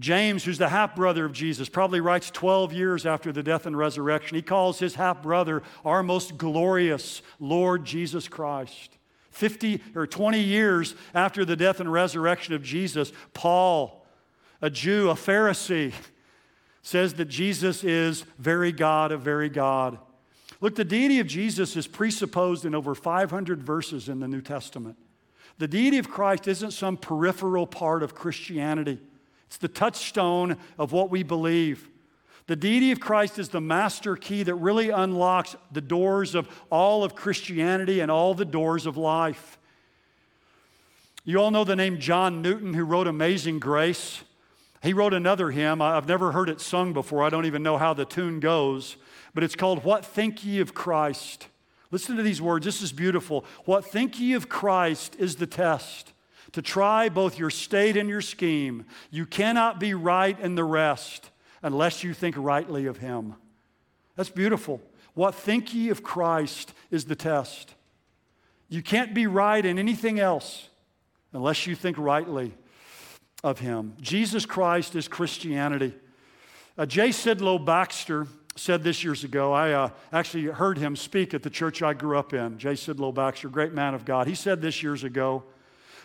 [0.00, 3.78] James, who's the half brother of Jesus, probably writes 12 years after the death and
[3.78, 4.34] resurrection.
[4.34, 8.98] He calls his half brother our most glorious Lord Jesus Christ.
[9.30, 14.01] 50 or 20 years after the death and resurrection of Jesus, Paul,
[14.62, 15.92] a Jew, a Pharisee,
[16.82, 19.98] says that Jesus is very God of very God.
[20.60, 24.96] Look, the deity of Jesus is presupposed in over 500 verses in the New Testament.
[25.58, 28.98] The deity of Christ isn't some peripheral part of Christianity,
[29.46, 31.88] it's the touchstone of what we believe.
[32.48, 37.04] The deity of Christ is the master key that really unlocks the doors of all
[37.04, 39.58] of Christianity and all the doors of life.
[41.24, 44.24] You all know the name John Newton, who wrote Amazing Grace.
[44.82, 45.80] He wrote another hymn.
[45.80, 47.22] I've never heard it sung before.
[47.22, 48.96] I don't even know how the tune goes,
[49.32, 51.46] but it's called What Think Ye of Christ?
[51.92, 52.64] Listen to these words.
[52.64, 53.44] This is beautiful.
[53.66, 56.12] What think ye of Christ is the test
[56.52, 58.86] to try both your state and your scheme.
[59.10, 61.30] You cannot be right in the rest
[61.62, 63.34] unless you think rightly of him.
[64.16, 64.80] That's beautiful.
[65.12, 67.74] What think ye of Christ is the test.
[68.70, 70.70] You can't be right in anything else
[71.34, 72.54] unless you think rightly
[73.42, 73.94] of Him.
[74.00, 75.94] Jesus Christ is Christianity.
[76.78, 77.08] Uh, J.
[77.08, 78.26] Sidlow Baxter
[78.56, 79.52] said this years ago.
[79.52, 82.58] I uh, actually heard him speak at the church I grew up in.
[82.58, 82.72] J.
[82.72, 84.26] Sidlow Baxter, great man of God.
[84.26, 85.44] He said this years ago.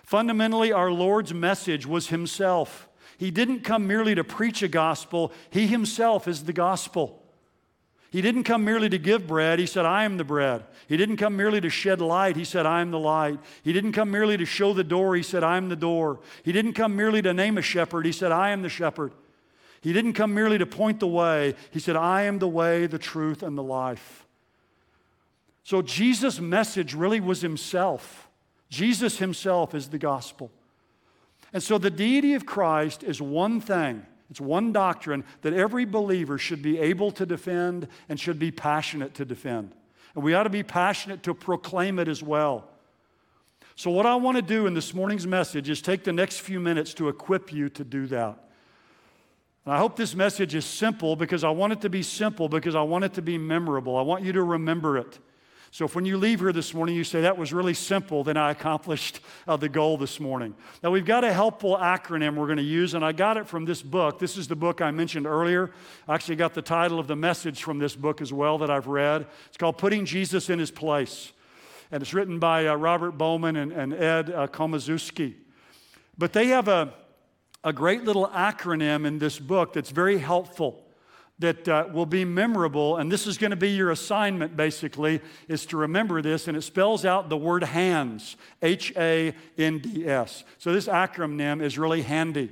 [0.04, 2.88] Fundamentally, our Lord's message was Himself.
[3.18, 7.24] He didn't come merely to preach a gospel, He Himself is the gospel.
[8.18, 9.60] He didn't come merely to give bread.
[9.60, 10.64] He said, I am the bread.
[10.88, 12.36] He didn't come merely to shed light.
[12.36, 13.38] He said, I am the light.
[13.62, 15.16] He didn't come merely to show the door.
[15.16, 16.22] He said, I am the door.
[16.42, 18.08] He didn't come merely to name a shepherd.
[18.08, 19.12] He said, I am the shepherd.
[19.82, 21.54] He didn't come merely to point the way.
[21.70, 24.26] He said, I am the way, the truth, and the life.
[25.64, 28.28] So Jesus' message really was himself.
[28.68, 30.50] Jesus himself is the gospel.
[31.54, 34.08] And so the deity of Christ is one thing.
[34.30, 39.14] It's one doctrine that every believer should be able to defend and should be passionate
[39.16, 39.74] to defend.
[40.16, 42.68] And we ought to be passionate to proclaim it as well.
[43.76, 46.60] So, what I want to do in this morning's message is take the next few
[46.60, 48.38] minutes to equip you to do that.
[49.66, 52.74] And I hope this message is simple because I want it to be simple because
[52.74, 53.96] I want it to be memorable.
[53.96, 55.20] I want you to remember it.
[55.72, 58.38] So if when you leave here this morning you say, that was really simple, then
[58.38, 60.56] I accomplished uh, the goal this morning.
[60.82, 63.66] Now we've got a helpful acronym we're going to use, and I got it from
[63.66, 64.18] this book.
[64.18, 65.72] This is the book I mentioned earlier.
[66.08, 68.88] I actually got the title of the message from this book as well that I've
[68.88, 69.28] read.
[69.48, 71.34] It's called Putting Jesus in His Place.
[71.92, 75.36] And it's written by uh, Robert Bowman and, and Ed uh, Komoszewski.
[76.18, 76.94] But they have a,
[77.64, 80.87] a great little acronym in this book that's very helpful
[81.40, 85.66] that uh, will be memorable and this is going to be your assignment basically is
[85.68, 91.78] to remember this and it spells out the word hands h-a-n-d-s so this acronym is
[91.78, 92.52] really handy.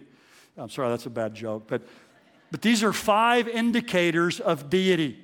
[0.58, 1.82] I'm sorry that's a bad joke but
[2.52, 5.20] but these are five indicators of deity.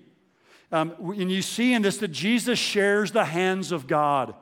[0.72, 4.34] Um, and you see in this that jesus shares the hands of god.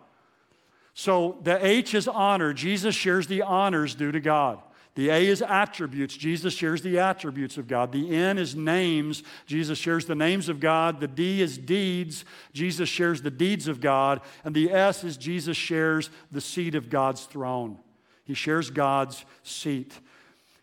[0.93, 2.53] So the h is honor.
[2.53, 4.59] Jesus shares the honors due to god
[4.99, 6.17] the A is attributes.
[6.17, 7.93] Jesus shares the attributes of God.
[7.93, 9.23] The N is names.
[9.45, 10.99] Jesus shares the names of God.
[10.99, 12.25] The D is deeds.
[12.51, 14.19] Jesus shares the deeds of God.
[14.43, 17.77] And the S is Jesus shares the seat of God's throne.
[18.25, 19.97] He shares God's seat.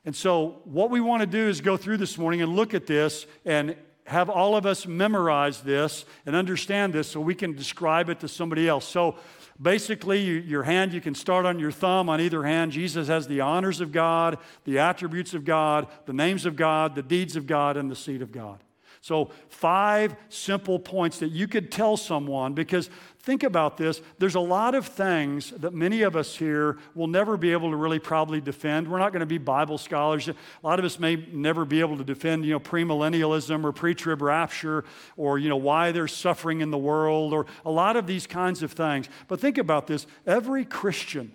[0.05, 2.87] And so, what we want to do is go through this morning and look at
[2.87, 3.75] this and
[4.05, 8.29] have all of us memorize this and understand this so we can describe it to
[8.29, 8.87] somebody else.
[8.87, 9.17] So,
[9.61, 12.73] Basically, you, your hand, you can start on your thumb on either hand.
[12.73, 17.03] Jesus has the honors of God, the attributes of God, the names of God, the
[17.03, 18.63] deeds of God, and the seed of God.
[19.01, 22.91] So, five simple points that you could tell someone because
[23.27, 24.01] think about this.
[24.21, 27.77] There's a lot of things that many of us here will never be able to
[27.77, 28.89] really probably defend.
[28.89, 30.29] We're not going to be Bible scholars.
[30.29, 34.23] A lot of us may never be able to defend, you know, premillennialism or pre-trib
[34.23, 34.85] rapture
[35.17, 38.63] or, you know, why there's suffering in the world or a lot of these kinds
[38.63, 39.09] of things.
[39.27, 40.07] But think about this.
[40.25, 41.33] Every Christian,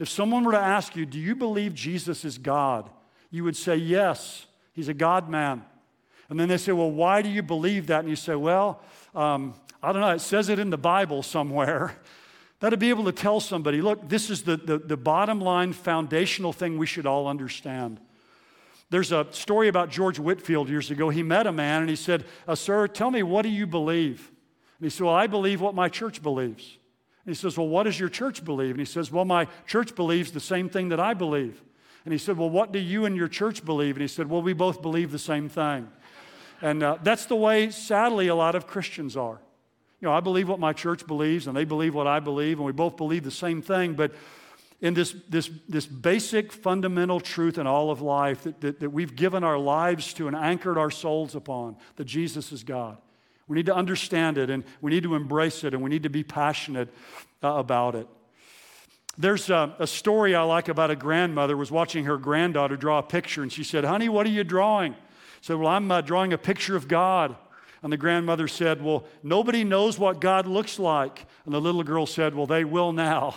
[0.00, 2.90] if someone were to ask you, do you believe Jesus is God?
[3.30, 5.64] You would say, yes, he's a God man.
[6.28, 8.00] And then they say, Well, why do you believe that?
[8.00, 8.80] And you say, Well,
[9.14, 9.52] um,
[9.82, 11.96] I don't know, it says it in the Bible somewhere.
[12.60, 16.52] That'd be able to tell somebody, look, this is the, the, the bottom line foundational
[16.52, 17.98] thing we should all understand.
[18.88, 21.08] There's a story about George Whitefield years ago.
[21.08, 24.30] He met a man and he said, uh, Sir, tell me, what do you believe?
[24.78, 26.76] And he said, Well, I believe what my church believes.
[27.24, 28.72] And he says, Well, what does your church believe?
[28.72, 31.62] And he says, Well, my church believes the same thing that I believe.
[32.04, 33.96] And he said, Well, what do you and your church believe?
[33.96, 35.88] And he said, Well, we both believe the same thing.
[36.60, 39.40] And uh, that's the way, sadly, a lot of Christians are.
[40.02, 42.66] You know, I believe what my church believes, and they believe what I believe, and
[42.66, 43.94] we both believe the same thing.
[43.94, 44.12] But
[44.80, 49.14] in this, this, this basic fundamental truth in all of life that, that, that we've
[49.14, 52.98] given our lives to and anchored our souls upon, that Jesus is God.
[53.46, 56.10] We need to understand it, and we need to embrace it, and we need to
[56.10, 56.92] be passionate
[57.40, 58.08] uh, about it.
[59.16, 63.02] There's a, a, story I like about a grandmother was watching her granddaughter draw a
[63.02, 64.96] picture, and she said, "Honey, what are you drawing?"
[65.42, 67.36] said, Well, I'm uh, drawing a picture of God.
[67.82, 71.26] And the grandmother said, Well, nobody knows what God looks like.
[71.44, 73.36] And the little girl said, Well, they will now.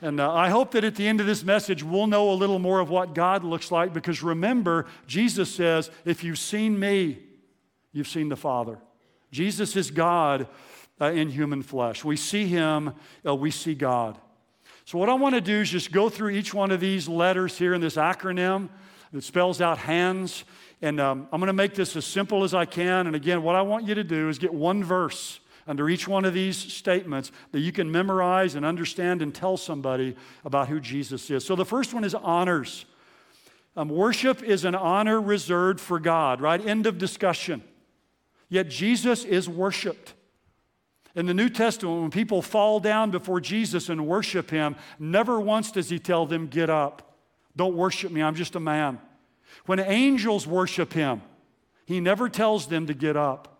[0.00, 2.60] And uh, I hope that at the end of this message, we'll know a little
[2.60, 7.18] more of what God looks like because remember, Jesus says, If you've seen me,
[7.92, 8.78] you've seen the Father.
[9.32, 10.46] Jesus is God
[11.00, 12.04] uh, in human flesh.
[12.04, 12.94] We see him,
[13.26, 14.18] uh, we see God.
[14.84, 17.58] So, what I want to do is just go through each one of these letters
[17.58, 18.70] here in this acronym
[19.12, 20.44] that spells out hands
[20.80, 23.06] and um, I'm going to make this as simple as I can.
[23.06, 26.24] And again, what I want you to do is get one verse under each one
[26.24, 31.30] of these statements that you can memorize and understand and tell somebody about who Jesus
[31.30, 31.44] is.
[31.44, 32.86] So the first one is honors.
[33.76, 36.64] Um, worship is an honor reserved for God, right?
[36.64, 37.62] End of discussion.
[38.48, 40.14] Yet Jesus is worshiped.
[41.14, 45.70] In the New Testament, when people fall down before Jesus and worship him, never once
[45.72, 47.16] does he tell them, Get up.
[47.56, 48.22] Don't worship me.
[48.22, 49.00] I'm just a man.
[49.66, 51.22] When angels worship him,
[51.86, 53.58] he never tells them to get up.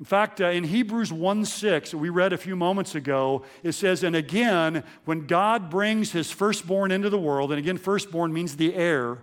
[0.00, 4.02] In fact, uh, in Hebrews 1 6, we read a few moments ago, it says,
[4.02, 8.74] And again, when God brings his firstborn into the world, and again, firstborn means the
[8.74, 9.18] heir,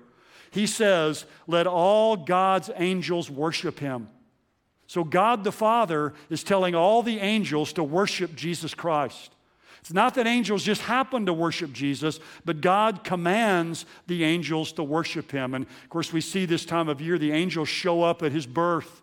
[0.52, 4.10] he says, Let all God's angels worship him.
[4.86, 9.34] So God the Father is telling all the angels to worship Jesus Christ.
[9.82, 14.84] It's not that angels just happen to worship Jesus, but God commands the angels to
[14.84, 15.54] worship him.
[15.54, 18.46] And of course, we see this time of year the angels show up at his
[18.46, 19.02] birth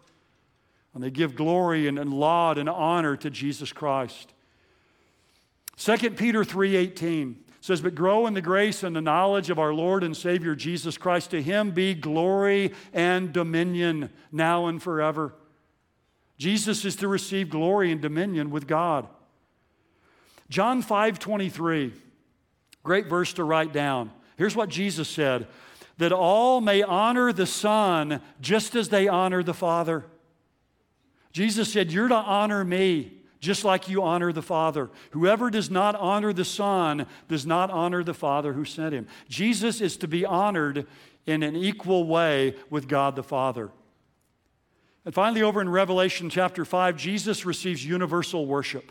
[0.95, 4.33] and they give glory and, and laud and honor to Jesus Christ.
[5.77, 10.05] 2 Peter 3:18 says, But grow in the grace and the knowledge of our Lord
[10.05, 11.31] and Savior Jesus Christ.
[11.31, 15.35] To him be glory and dominion now and forever.
[16.37, 19.09] Jesus is to receive glory and dominion with God.
[20.49, 21.93] John 5 23,
[22.83, 24.11] great verse to write down.
[24.37, 25.47] Here's what Jesus said
[25.99, 30.05] that all may honor the Son just as they honor the Father.
[31.33, 34.91] Jesus said, You're to honor me just like you honor the Father.
[35.11, 39.07] Whoever does not honor the Son does not honor the Father who sent him.
[39.29, 40.87] Jesus is to be honored
[41.27, 43.71] in an equal way with God the Father.
[45.05, 48.91] And finally, over in Revelation chapter 5, Jesus receives universal worship.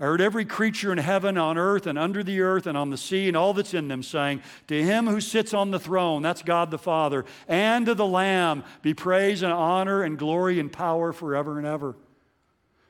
[0.00, 2.96] I heard every creature in heaven, on earth, and under the earth, and on the
[2.96, 6.42] sea, and all that's in them, saying, To him who sits on the throne, that's
[6.42, 11.12] God the Father, and to the Lamb be praise and honor and glory and power
[11.12, 11.94] forever and ever.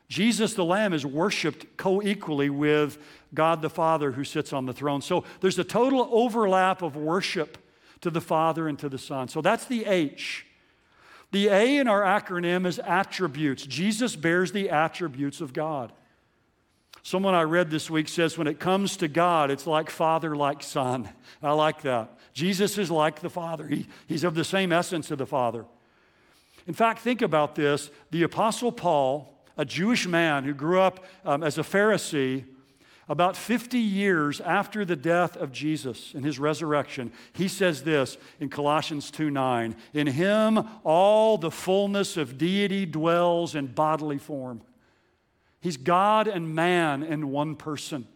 [0.08, 2.98] Jesus the Lamb is worshiped co equally with
[3.34, 5.02] God the Father who sits on the throne.
[5.02, 7.58] So there's a total overlap of worship
[8.00, 9.28] to the Father and to the Son.
[9.28, 10.46] So that's the H.
[11.32, 13.66] The A in our acronym is attributes.
[13.66, 15.92] Jesus bears the attributes of God.
[17.06, 20.62] Someone I read this week says when it comes to God, it's like father, like
[20.62, 21.10] son.
[21.42, 22.18] I like that.
[22.32, 25.66] Jesus is like the Father, he, he's of the same essence of the Father.
[26.66, 27.90] In fact, think about this.
[28.10, 32.46] The Apostle Paul, a Jewish man who grew up um, as a Pharisee,
[33.06, 38.48] about 50 years after the death of Jesus and his resurrection, he says this in
[38.48, 44.62] Colossians 2 9 In him all the fullness of deity dwells in bodily form.
[45.64, 48.06] He's God and man in one person.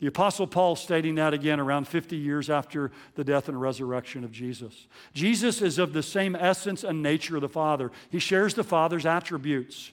[0.00, 4.32] The Apostle Paul stating that again around 50 years after the death and resurrection of
[4.32, 4.86] Jesus.
[5.14, 7.90] Jesus is of the same essence and nature of the Father.
[8.10, 9.92] He shares the Father's attributes.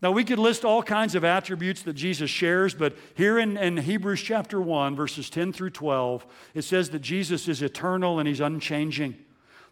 [0.00, 3.76] Now, we could list all kinds of attributes that Jesus shares, but here in, in,
[3.76, 6.24] Hebrews chapter 1, verses 10 through 12,
[6.54, 9.14] it says that Jesus is eternal and he's unchanging.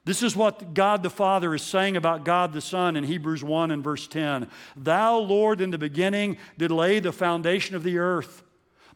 [0.05, 3.71] This is what God the Father is saying about God the Son in Hebrews 1
[3.71, 4.49] and verse 10.
[4.77, 8.43] Thou, Lord, in the beginning did lay the foundation of the earth.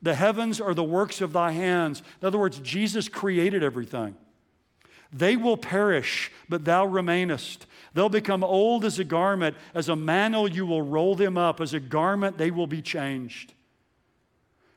[0.02, 2.02] The heavens are the works of thy hands.
[2.20, 4.16] In other words, Jesus created everything.
[5.12, 7.66] They will perish, but thou remainest.
[7.94, 9.56] They'll become old as a garment.
[9.74, 11.60] As a mantle, you will roll them up.
[11.60, 13.54] As a garment, they will be changed.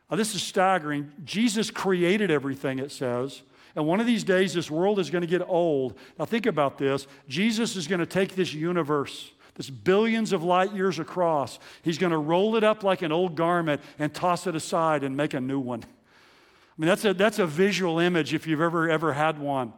[0.10, 1.12] Now, this is staggering.
[1.26, 3.42] Jesus created everything, it says.
[3.76, 5.98] And one of these days, this world is going to get old.
[6.18, 10.74] Now, think about this Jesus is going to take this universe, this billions of light
[10.74, 14.56] years across, he's going to roll it up like an old garment and toss it
[14.56, 15.84] aside and make a new one.
[15.84, 19.74] I mean, that's a, that's a visual image if you've ever, ever had one.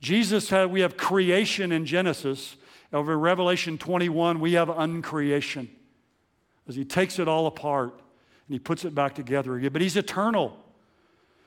[0.00, 2.56] Jesus had, we have creation in Genesis.
[2.92, 5.68] Over Revelation 21, we have uncreation.
[6.68, 7.94] As he takes it all apart
[8.46, 9.72] and he puts it back together again.
[9.72, 10.56] But he's eternal.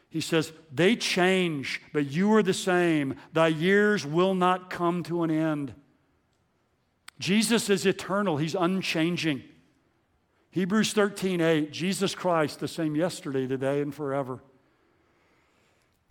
[0.09, 3.15] He says, They change, but you are the same.
[3.33, 5.73] Thy years will not come to an end.
[7.19, 9.43] Jesus is eternal, He's unchanging.
[10.51, 14.39] Hebrews 13 8, Jesus Christ, the same yesterday, today, and forever.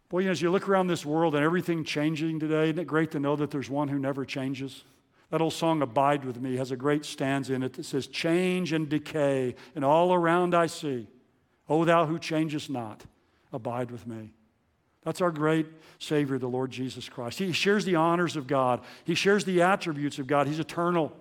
[0.08, 2.86] Boy, you know, as you look around this world and everything changing today, isn't it
[2.86, 4.84] great to know that there's one who never changes?
[5.30, 8.72] That old song, Abide with Me, has a great stanza in it that says, Change
[8.72, 11.08] and decay, and all around I see,
[11.68, 13.04] O thou who changest not
[13.52, 14.30] abide with me.
[15.02, 15.66] That's our great
[16.00, 17.38] Savior, the Lord Jesus Christ.
[17.38, 20.46] He shares the honors of God, He shares the attributes of God.
[20.46, 21.12] He's eternal,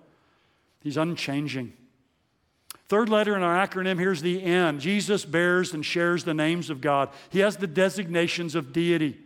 [0.82, 1.73] He's unchanging.
[2.88, 4.80] Third letter in our acronym here's the N.
[4.80, 7.09] Jesus bears and shares the names of God.
[7.30, 9.17] He has the designations of deity.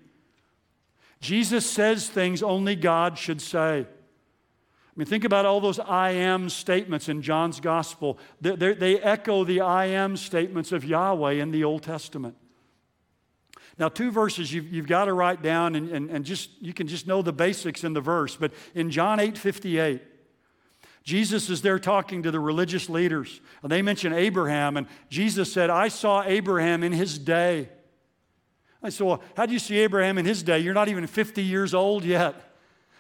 [1.20, 3.86] Jesus says things only God should say.
[3.86, 8.18] I mean, think about all those I am statements in John's gospel.
[8.42, 12.36] They, they, echo the I am statements of Yahweh in the Old Testament.
[13.80, 16.86] Now, two verses you've, you've got to write down, and, and, and just you can
[16.86, 18.36] just know the basics in the verse.
[18.36, 20.02] But in John 8 58,
[21.04, 25.70] Jesus is there talking to the religious leaders, and they mention Abraham, and Jesus said,
[25.70, 27.70] I saw Abraham in his day.
[28.84, 30.60] I said, Well, how do you see Abraham in his day?
[30.60, 32.36] You're not even 50 years old yet.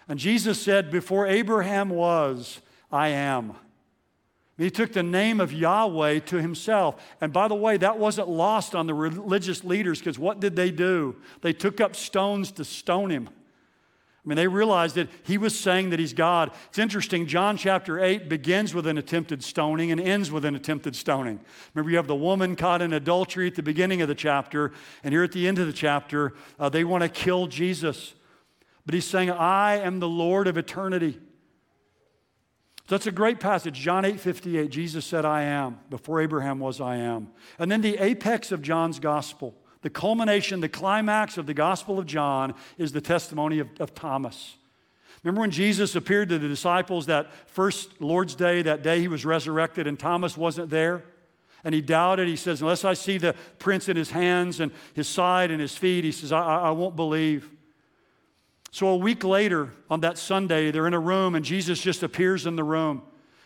[0.07, 3.53] And Jesus said, Before Abraham was, I am.
[4.59, 7.01] He took the name of Yahweh to himself.
[7.21, 10.69] And by the way, that wasn't lost on the religious leaders because what did they
[10.69, 11.15] do?
[11.41, 13.29] They took up stones to stone him.
[13.29, 16.51] I mean, they realized that he was saying that he's God.
[16.67, 20.93] It's interesting, John chapter 8 begins with an attempted stoning and ends with an attempted
[20.93, 21.39] stoning.
[21.73, 24.73] Remember, you have the woman caught in adultery at the beginning of the chapter,
[25.05, 28.13] and here at the end of the chapter, uh, they want to kill Jesus.
[28.85, 31.17] But he's saying, I am the Lord of eternity.
[32.89, 33.79] That's a great passage.
[33.79, 35.79] John 8 58, Jesus said, I am.
[35.91, 37.29] Before Abraham was, I am.
[37.59, 42.07] And then the apex of John's gospel, the culmination, the climax of the gospel of
[42.07, 44.55] John is the testimony of, of Thomas.
[45.23, 49.23] Remember when Jesus appeared to the disciples that first Lord's Day, that day he was
[49.23, 51.03] resurrected, and Thomas wasn't there?
[51.63, 52.27] And he doubted.
[52.27, 55.75] He says, Unless I see the prints in his hands and his side and his
[55.75, 57.51] feet, he says, I, I won't believe.
[58.71, 62.45] So a week later, on that Sunday, they're in a room and Jesus just appears
[62.45, 63.01] in the room.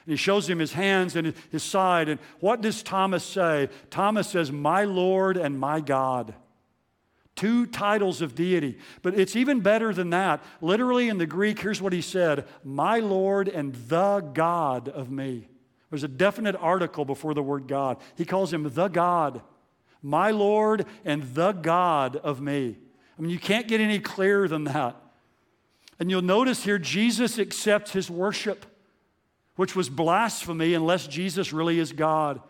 [0.06, 2.10] And he shows him his hands and his side.
[2.10, 3.70] And what does Thomas say?
[3.90, 6.34] Thomas says, My Lord and my God.
[7.36, 8.78] Two titles of deity.
[9.02, 10.44] But it's even better than that.
[10.62, 15.48] Literally in the Greek, here's what he said My Lord and the God of me.
[15.90, 17.98] There's a definite article before the word God.
[18.16, 19.42] He calls him the God.
[20.02, 22.78] My Lord and the God of me.
[23.18, 25.00] I mean, you can't get any clearer than that.
[26.00, 28.66] And you'll notice here, Jesus accepts his worship,
[29.56, 32.42] which was blasphemy unless Jesus really is God.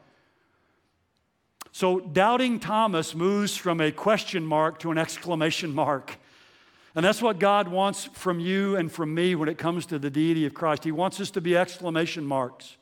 [1.71, 6.17] So, doubting Thomas moves from a question mark to an exclamation mark.
[6.95, 10.11] And that's what God wants from you and from me when it comes to the
[10.11, 10.83] deity of Christ.
[10.83, 12.77] He wants us to be exclamation marks.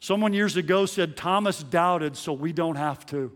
[0.00, 3.32] Someone years ago said, Thomas doubted, so we don't have to.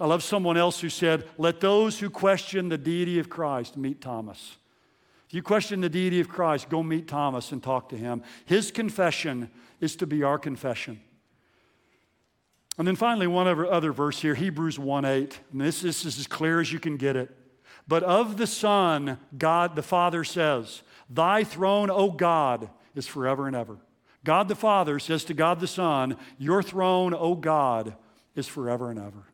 [0.00, 4.00] I love someone else who said, Let those who question the deity of Christ meet
[4.00, 4.56] Thomas.
[5.34, 8.22] You question the deity of Christ, go meet Thomas and talk to him.
[8.44, 11.00] His confession is to be our confession.
[12.78, 15.40] And then finally, one other, other verse here, Hebrews 1 8.
[15.50, 17.36] And this, this is as clear as you can get it.
[17.88, 23.56] But of the Son, God the Father says, Thy throne, O God, is forever and
[23.56, 23.78] ever.
[24.22, 27.96] God the Father says to God the Son, Your throne, O God,
[28.36, 29.24] is forever and ever.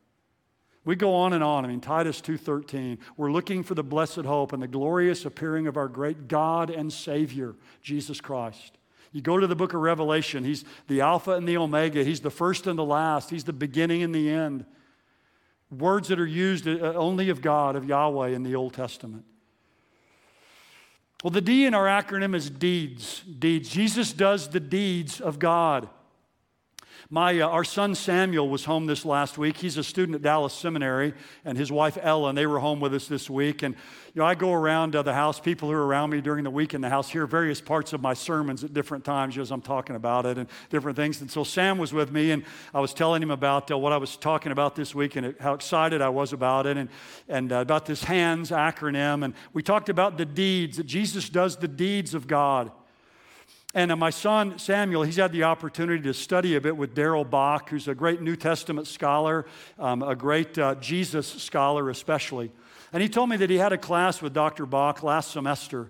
[0.85, 1.65] We go on and on.
[1.65, 2.99] I mean, Titus 2:13.
[3.17, 6.93] We're looking for the blessed hope and the glorious appearing of our great God and
[6.93, 8.79] Savior, Jesus Christ.
[9.13, 12.05] You go to the book of Revelation, he's the Alpha and the Omega.
[12.05, 13.31] He's the first and the last.
[13.31, 14.65] He's the beginning and the end.
[15.71, 19.25] Words that are used uh, only of God, of Yahweh in the Old Testament.
[21.23, 23.23] Well, the D in our acronym is deeds.
[23.23, 23.69] Deeds.
[23.69, 25.89] Jesus does the deeds of God.
[27.13, 29.57] My, uh, our son Samuel was home this last week.
[29.57, 31.13] He's a student at Dallas Seminary,
[31.45, 33.65] and his wife Ellen, they were home with us this week.
[33.65, 33.75] And
[34.15, 36.53] you know, I go around uh, the house, people who are around me during the
[36.53, 39.61] week in the house hear various parts of my sermons at different times as I'm
[39.61, 41.21] talking about it and different things.
[41.21, 43.97] And so Sam was with me, and I was telling him about uh, what I
[43.97, 46.89] was talking about this week and how excited I was about it, and,
[47.29, 49.25] and uh, about this HANDS acronym.
[49.25, 52.71] And we talked about the deeds, that Jesus does the deeds of God.
[53.73, 57.25] And uh, my son Samuel, he's had the opportunity to study a bit with Darrell
[57.25, 59.47] Bock, who's a great New Testament scholar,
[59.79, 62.51] um, a great uh, Jesus scholar, especially.
[62.93, 64.67] And he told me that he had a class with Dr.
[64.67, 65.89] Bock last semester,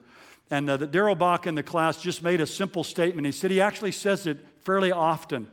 [0.50, 3.24] and uh, that Darrell Bock in the class just made a simple statement.
[3.24, 5.48] He said he actually says it fairly often.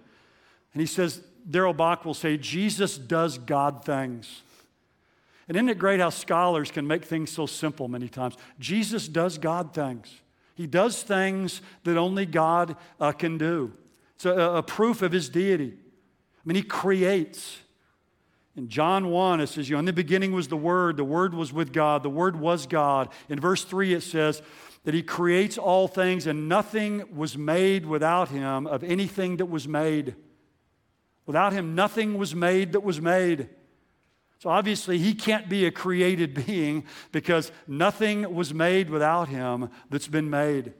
[0.73, 4.41] And he says, Darrell Bock will say, Jesus does God things.
[5.47, 8.35] And isn't it great how scholars can make things so simple many times?
[8.59, 10.13] Jesus does God things.
[10.57, 13.73] He does things that only God uh, can do.
[14.15, 15.71] It's a, a proof of his deity.
[15.75, 17.59] I mean, he creates.
[18.55, 21.35] In John 1, it says, you know, in the beginning was the Word, the Word
[21.35, 23.09] was with God, the Word was God.
[23.29, 24.41] In verse 3, it says
[24.83, 29.67] that He creates all things, and nothing was made without Him of anything that was
[29.67, 30.15] made.
[31.27, 33.49] Without Him, nothing was made that was made.
[34.39, 40.07] So obviously, he can't be a created being because nothing was made without him that's
[40.07, 40.73] been made.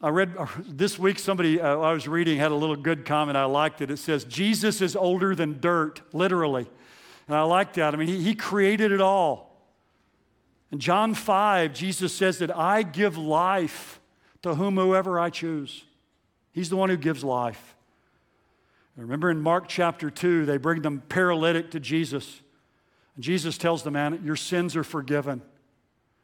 [0.00, 0.34] I read
[0.66, 3.38] this week, somebody uh, I was reading had a little good comment.
[3.38, 3.90] I liked it.
[3.90, 6.68] It says, Jesus is older than dirt, literally.
[7.28, 7.94] And I like that.
[7.94, 9.52] I mean, he, he created it all.
[10.72, 14.00] In John 5, Jesus says that I give life
[14.42, 15.84] to whomever I choose.
[16.50, 17.71] He's the one who gives life.
[18.96, 22.42] Remember in Mark chapter 2, they bring them paralytic to Jesus.
[23.14, 25.40] And Jesus tells the man, Your sins are forgiven.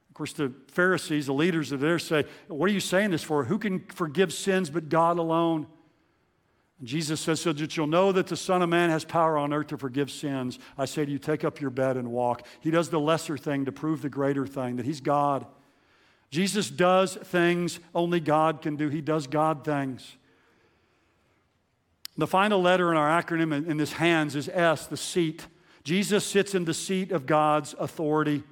[0.09, 3.45] Of course, the Pharisees, the leaders of there say, What are you saying this for?
[3.45, 5.67] Who can forgive sins but God alone?
[6.79, 9.53] And Jesus says, So that you'll know that the Son of Man has power on
[9.53, 10.59] earth to forgive sins.
[10.77, 12.47] I say to you, take up your bed and walk.
[12.61, 15.47] He does the lesser thing to prove the greater thing, that He's God.
[16.31, 20.17] Jesus does things only God can do, He does God things.
[22.19, 25.47] The final letter in our acronym in, this hands is S, the seat.
[25.85, 28.43] Jesus sits in the seat of God's authority.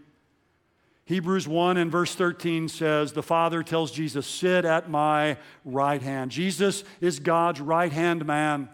[1.05, 6.31] Hebrews 1 and verse 13 says, The Father tells Jesus, Sit at my right hand.
[6.31, 8.69] Jesus is God's right hand man.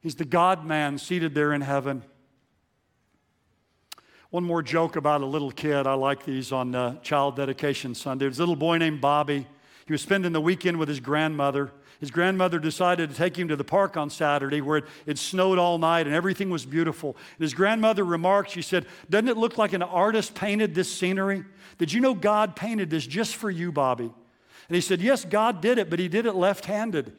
[0.00, 2.02] He's the God man seated there in heaven.
[4.30, 5.86] One more joke about a little kid.
[5.86, 8.24] I like these on uh, Child Dedication Sunday.
[8.24, 9.46] There's a little boy named Bobby.
[9.86, 11.70] He was spending the weekend with his grandmother.
[12.02, 15.56] His grandmother decided to take him to the park on Saturday where it, it snowed
[15.56, 17.10] all night and everything was beautiful.
[17.36, 21.44] And his grandmother remarked, she said, Doesn't it look like an artist painted this scenery?
[21.78, 24.12] Did you know God painted this just for you, Bobby?
[24.68, 27.16] And he said, Yes, God did it, but he did it left handed.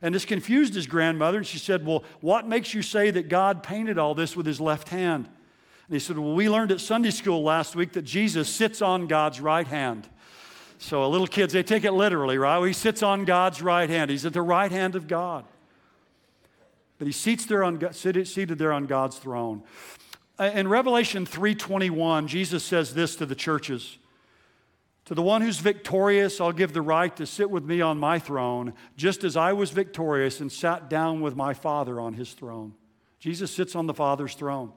[0.00, 1.38] And this confused his grandmother.
[1.38, 4.60] And she said, Well, what makes you say that God painted all this with his
[4.60, 5.26] left hand?
[5.26, 9.08] And he said, Well, we learned at Sunday school last week that Jesus sits on
[9.08, 10.08] God's right hand.
[10.84, 12.62] So little kids, they take it literally, right?
[12.62, 14.10] He sits on God's right hand.
[14.10, 15.46] He's at the right hand of God.
[16.98, 19.62] But he seats there on, seated there on God's throne.
[20.38, 23.96] Uh, in Revelation 3:21, Jesus says this to the churches.
[25.06, 28.18] To the one who's victorious, I'll give the right to sit with me on my
[28.18, 32.74] throne, just as I was victorious and sat down with my Father on his throne.
[33.18, 34.72] Jesus sits on the Father's throne.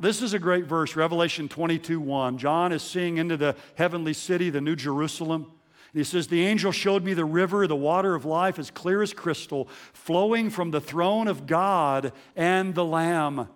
[0.00, 2.38] This is a great verse, Revelation 22 1.
[2.38, 5.42] John is seeing into the heavenly city, the New Jerusalem.
[5.92, 9.02] And he says, The angel showed me the river, the water of life, as clear
[9.02, 13.48] as crystal, flowing from the throne of God and the Lamb.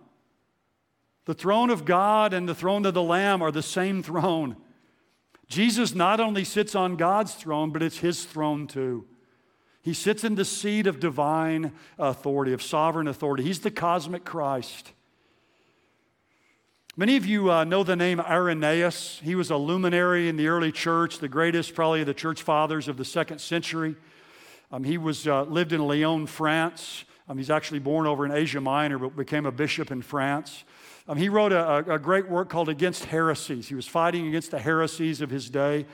[1.25, 4.57] The throne of God and the throne of the Lamb are the same throne.
[5.49, 9.07] Jesus not only sits on God's throne, but it's his throne too.
[9.81, 13.45] He sits in the seat of divine authority, of sovereign authority.
[13.45, 14.93] He's the cosmic Christ.
[16.97, 19.21] Many of you uh, know the name Irenaeus.
[19.21, 22.87] He was a luminary in the early church, the greatest, probably, of the church fathers
[22.87, 23.97] of the second century.
[24.71, 27.05] Um, he was, uh, lived in Lyon, France.
[27.29, 30.63] Um, he's actually born over in Asia Minor, but became a bishop in France.
[31.09, 33.67] Um, he wrote a, a, great work called Against Heresies.
[33.67, 35.87] He was fighting against the heresies of his day.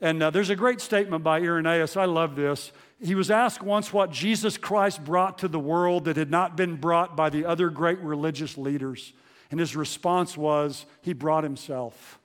[0.00, 1.96] And uh, there's a great statement by Irenaeus.
[1.96, 2.70] I love this.
[3.02, 6.76] He was asked once what Jesus Christ brought to the world that had not been
[6.76, 9.12] brought by the other great religious leaders.
[9.50, 12.18] And his response was, He brought Himself.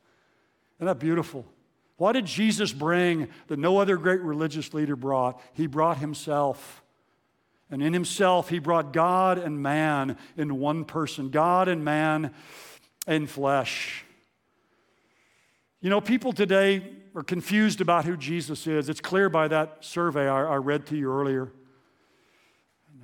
[0.78, 1.46] Isn't that beautiful?
[1.98, 5.42] What did Jesus bring that no other great religious leader brought?
[5.54, 6.84] He brought Himself.
[7.72, 12.34] And in Himself, He brought God and man in one person, God and man
[13.08, 14.04] in flesh.
[15.82, 18.90] You know, people today are confused about who Jesus is.
[18.90, 21.52] It's clear by that survey I, I read to you earlier.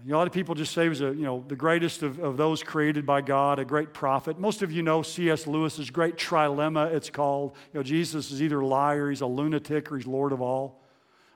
[0.08, 2.38] A lot of people just say he was a, you know, the greatest of, of
[2.38, 4.40] those created by God, a great prophet.
[4.40, 5.46] Most of you know C.S.
[5.46, 7.56] Lewis's great trilemma, it's called.
[7.74, 10.80] You know, Jesus is either a liar, he's a lunatic, or he's Lord of all.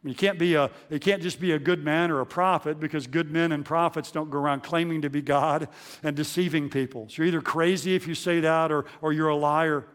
[0.04, 2.26] I mean, you can't, be a, you can't just be a good man or a
[2.26, 5.70] prophet because good men and prophets don't go around claiming to be God
[6.04, 7.08] and deceiving people.
[7.10, 9.86] So you're either crazy if you say that or, or you're a liar.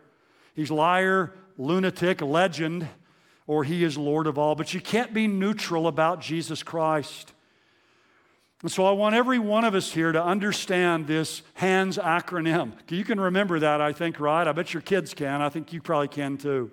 [0.55, 2.89] He's liar, lunatic, legend,
[3.47, 4.55] or he is Lord of all.
[4.55, 7.35] But you can't be neutral about Jesus Christ.
[8.63, 12.73] And so I want every one of us here to understand this HANDS acronym.
[12.91, 14.49] You can remember that, I think, right?
[14.49, 15.41] I bet your kids can.
[15.41, 16.73] I think you probably can too.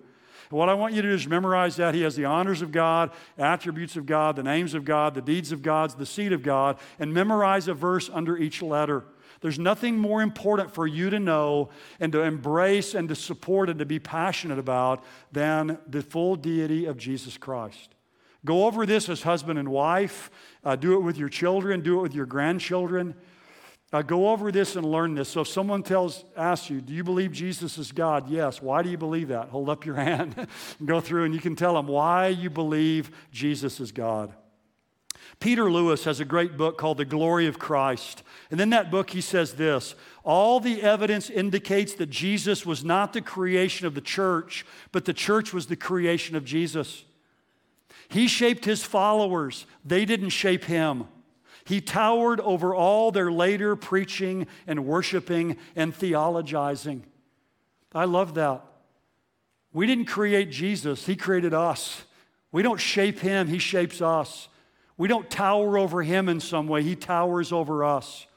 [0.49, 1.93] And what I want you to do is memorize that.
[1.93, 5.51] He has the honors of God, attributes of God, the names of God, the deeds
[5.51, 9.03] of God, the seed of God, and memorize a verse under each letter.
[9.41, 11.69] There's nothing more important for you to know
[11.99, 16.85] and to embrace and to support and to be passionate about than the full deity
[16.85, 17.94] of Jesus Christ.
[18.45, 20.29] Go over this as husband and wife.
[20.63, 21.81] Uh, do it with your children.
[21.81, 23.15] Do it with your grandchildren.
[23.91, 25.29] Uh, go over this and learn this.
[25.29, 28.29] So if someone tells, asks you, do you believe Jesus is God?
[28.29, 28.61] Yes.
[28.61, 29.49] Why do you believe that?
[29.49, 33.11] Hold up your hand and go through and you can tell them why you believe
[33.31, 34.33] Jesus is God.
[35.39, 38.23] Peter Lewis has a great book called The Glory of Christ.
[38.51, 43.13] And in that book, he says this All the evidence indicates that Jesus was not
[43.13, 47.03] the creation of the church, but the church was the creation of Jesus.
[48.07, 51.05] He shaped his followers, they didn't shape him.
[51.65, 57.01] He towered over all their later preaching and worshiping and theologizing.
[57.93, 58.63] I love that.
[59.73, 62.03] We didn't create Jesus, He created us.
[62.51, 64.47] We don't shape Him, He shapes us.
[64.95, 68.27] We don't tower over Him in some way, He towers over us.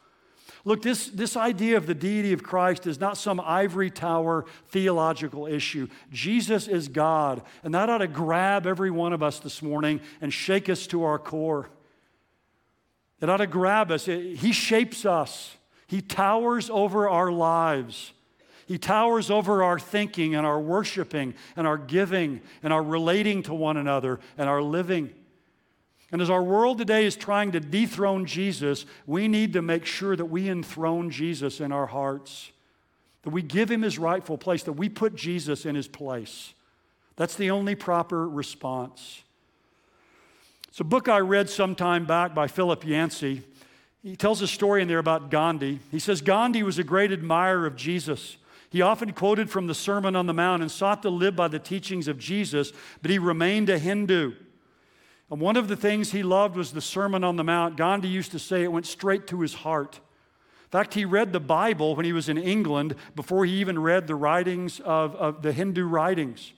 [0.68, 5.46] Look, this, this idea of the deity of Christ is not some ivory tower theological
[5.46, 5.88] issue.
[6.12, 10.30] Jesus is God, and that ought to grab every one of us this morning and
[10.30, 11.70] shake us to our core.
[13.22, 14.08] It ought to grab us.
[14.08, 15.56] It- he shapes us,
[15.86, 18.12] He towers over our lives.
[18.66, 23.54] He towers over our thinking and our worshiping and our giving and our relating to
[23.54, 25.14] one another and our living.
[26.10, 30.16] And as our world today is trying to dethrone Jesus, we need to make sure
[30.16, 32.50] that we enthrone Jesus in our hearts,
[33.22, 36.54] that we give him his rightful place, that we put Jesus in his place.
[37.16, 39.22] That's the only proper response.
[40.68, 43.42] It's a book I read some time back by Philip Yancey.
[44.02, 45.80] He tells a story in there about Gandhi.
[45.90, 48.36] He says Gandhi was a great admirer of Jesus.
[48.70, 51.58] He often quoted from the Sermon on the Mount and sought to live by the
[51.58, 54.34] teachings of Jesus, but he remained a Hindu.
[55.30, 57.76] And one of the things he loved was the Sermon on the Mount.
[57.76, 59.96] Gandhi used to say it went straight to his heart.
[59.96, 64.06] In fact, he read the Bible when he was in England before he even read
[64.06, 66.52] the writings of, of the Hindu writings.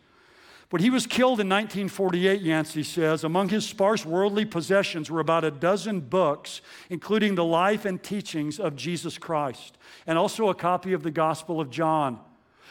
[0.71, 5.45] When he was killed in 1948, Yancey says, among his sparse worldly possessions were about
[5.45, 10.93] a dozen books, including the life and teachings of Jesus Christ, and also a copy
[10.93, 12.21] of the Gospel of John.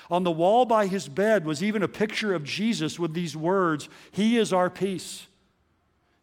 [0.09, 3.89] On the wall by his bed was even a picture of Jesus with these words
[4.11, 5.27] He is our peace.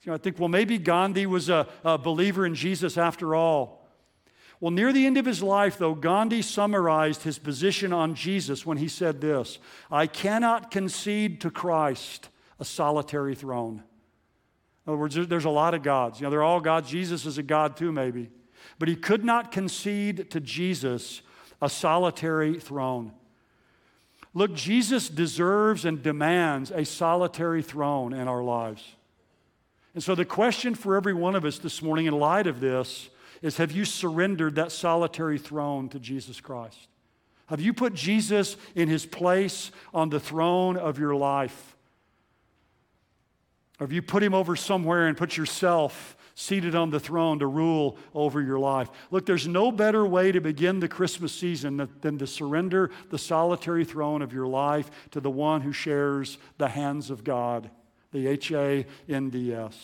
[0.06, 3.84] You know, I think, well, maybe Gandhi was a, a believer in Jesus after all.
[4.60, 8.78] Well, near the end of his life, though, Gandhi summarized his position on Jesus when
[8.78, 9.58] he said this
[9.90, 12.28] I cannot concede to Christ
[12.60, 13.82] a solitary throne.
[14.86, 16.20] In other words, there's a lot of gods.
[16.20, 16.88] You know, they're all gods.
[16.88, 18.30] Jesus is a God too, maybe.
[18.78, 21.20] But he could not concede to Jesus
[21.60, 23.12] a solitary throne.
[24.34, 28.84] Look, Jesus deserves and demands a solitary throne in our lives.
[29.96, 33.08] And so, the question for every one of us this morning, in light of this,
[33.40, 36.88] is have you surrendered that solitary throne to Jesus Christ?
[37.46, 41.76] Have you put Jesus in his place on the throne of your life?
[43.80, 47.46] Or have you put him over somewhere and put yourself seated on the throne to
[47.46, 48.90] rule over your life?
[49.10, 53.16] Look, there's no better way to begin the Christmas season than- than to surrender the
[53.16, 57.70] solitary throne of your life to the one who shares the hands of God,
[58.12, 59.74] the H A N D S.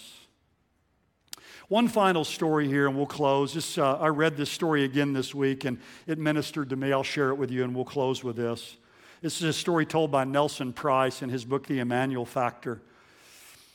[1.68, 3.54] One final story here, and we'll close.
[3.54, 6.92] This, uh, I read this story again this week, and it ministered to me.
[6.92, 8.76] I'll share it with you, and we'll close with this.
[9.22, 12.82] This is a story told by Nelson Price in his book, The Emmanuel Factor.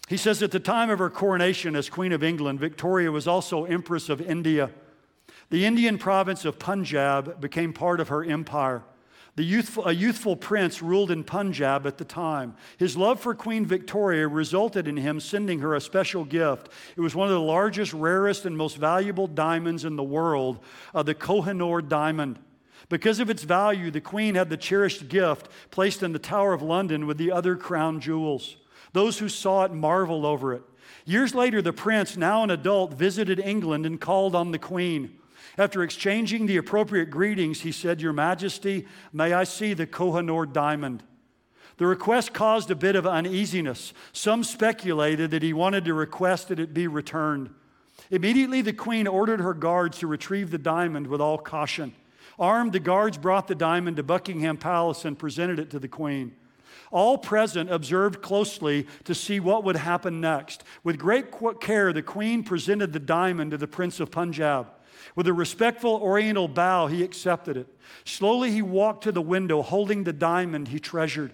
[0.07, 3.65] He says, At the time of her coronation as Queen of England, Victoria was also
[3.65, 4.69] Empress of India.
[5.49, 8.83] The Indian province of Punjab became part of her empire.
[9.37, 12.55] The youthful, a youthful prince ruled in Punjab at the time.
[12.77, 16.69] His love for Queen Victoria resulted in him sending her a special gift.
[16.95, 20.57] It was one of the largest, rarest, and most valuable diamonds in the world,
[20.95, 22.39] uh, the Kohinoor diamond.
[22.89, 26.63] Because of its value, the queen had the cherished gift placed in the Tower of
[26.63, 28.57] London with the other crown jewels.
[28.93, 30.63] Those who saw it marveled over it.
[31.05, 35.19] Years later, the prince, now an adult, visited England and called on the queen.
[35.57, 41.03] After exchanging the appropriate greetings, he said, Your Majesty, may I see the Kohinoor diamond?
[41.77, 43.93] The request caused a bit of uneasiness.
[44.11, 47.51] Some speculated that he wanted to request that it be returned.
[48.09, 51.93] Immediately, the queen ordered her guards to retrieve the diamond with all caution.
[52.39, 56.35] Armed, the guards brought the diamond to Buckingham Palace and presented it to the queen.
[56.91, 60.63] All present observed closely to see what would happen next.
[60.83, 61.27] With great
[61.59, 64.67] care, the queen presented the diamond to the Prince of Punjab.
[65.15, 67.67] With a respectful oriental bow, he accepted it.
[68.05, 71.31] Slowly, he walked to the window, holding the diamond he treasured.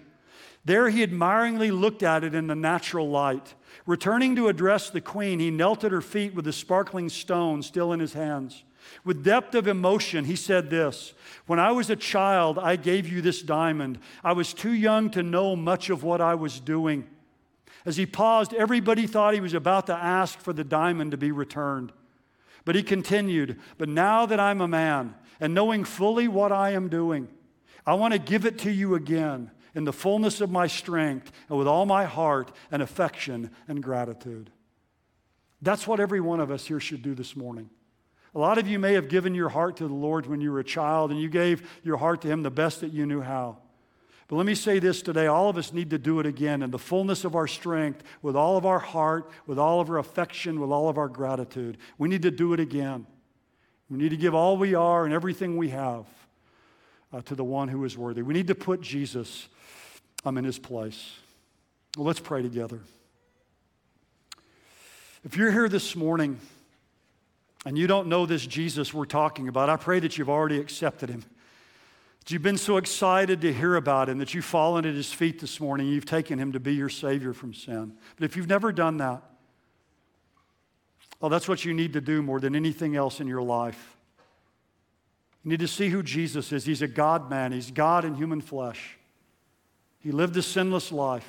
[0.64, 3.54] There, he admiringly looked at it in the natural light.
[3.86, 7.92] Returning to address the queen, he knelt at her feet with the sparkling stone still
[7.92, 8.64] in his hands.
[9.04, 11.12] With depth of emotion, he said this
[11.46, 13.98] When I was a child, I gave you this diamond.
[14.22, 17.06] I was too young to know much of what I was doing.
[17.86, 21.32] As he paused, everybody thought he was about to ask for the diamond to be
[21.32, 21.92] returned.
[22.64, 26.88] But he continued, But now that I'm a man and knowing fully what I am
[26.88, 27.28] doing,
[27.86, 31.58] I want to give it to you again in the fullness of my strength and
[31.58, 34.50] with all my heart and affection and gratitude.
[35.60, 37.70] That's what every one of us here should do this morning.
[38.34, 40.58] A lot of you may have given your heart to the Lord when you were
[40.58, 43.58] a child and you gave your heart to Him the best that you knew how.
[44.28, 46.70] But let me say this today all of us need to do it again in
[46.70, 50.60] the fullness of our strength, with all of our heart, with all of our affection,
[50.60, 51.76] with all of our gratitude.
[51.98, 53.06] We need to do it again.
[53.90, 56.06] We need to give all we are and everything we have
[57.12, 58.22] uh, to the one who is worthy.
[58.22, 59.48] We need to put Jesus
[60.24, 61.16] um, in his place.
[61.96, 62.80] Well, let's pray together.
[65.22, 66.40] If you're here this morning
[67.64, 71.10] and you don't know this Jesus we're talking about, I pray that you've already accepted
[71.10, 71.24] him.
[72.24, 75.40] That you've been so excited to hear about him that you've fallen at his feet
[75.40, 75.88] this morning.
[75.88, 77.92] You've taken him to be your Savior from sin.
[78.16, 79.22] But if you've never done that,
[81.20, 83.96] well, that's what you need to do more than anything else in your life.
[85.44, 86.64] You need to see who Jesus is.
[86.64, 88.96] He's a God man, He's God in human flesh.
[89.98, 91.28] He lived a sinless life.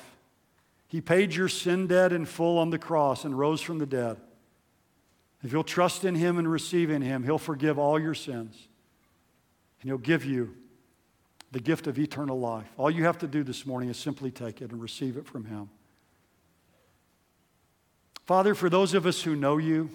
[0.88, 4.16] He paid your sin debt in full on the cross and rose from the dead.
[5.42, 8.56] If you'll trust in Him and receive in Him, He'll forgive all your sins.
[9.80, 10.54] And He'll give you
[11.52, 12.68] the gift of eternal life.
[12.76, 15.44] All you have to do this morning is simply take it and receive it from
[15.44, 15.70] Him.
[18.26, 19.88] Father, for those of us who know you,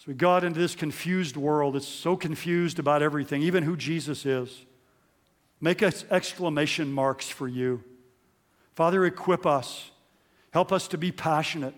[0.00, 4.24] as we got into this confused world, that's so confused about everything, even who Jesus
[4.24, 4.64] is.
[5.60, 7.82] Make us exclamation marks for you.
[8.76, 9.90] Father, equip us.
[10.52, 11.74] Help us to be passionate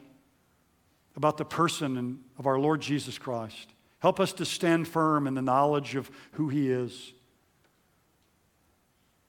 [1.17, 3.69] about the person of our Lord Jesus Christ.
[4.01, 7.15] Help us to stand firm in the knowledge of who He is.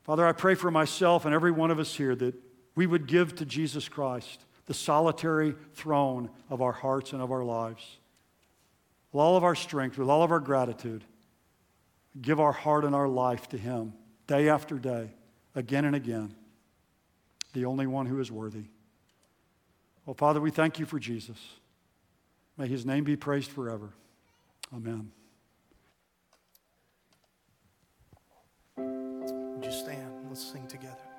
[0.04, 2.36] Father, I pray for myself and every one of us here that
[2.76, 7.43] we would give to Jesus Christ the solitary throne of our hearts and of our
[7.43, 7.97] lives.
[9.12, 11.04] With all of our strength, with all of our gratitude,
[12.20, 13.93] give our heart and our life to Him
[14.28, 15.12] day after day,
[15.56, 16.34] again and again,
[17.54, 18.66] the only one who is worthy.
[20.06, 21.38] Well, Father, we thank you for Jesus.
[22.58, 23.89] May His name be praised forever.
[24.74, 25.12] Amen.
[29.62, 30.12] Would you stand?
[30.28, 31.11] Let's sing together.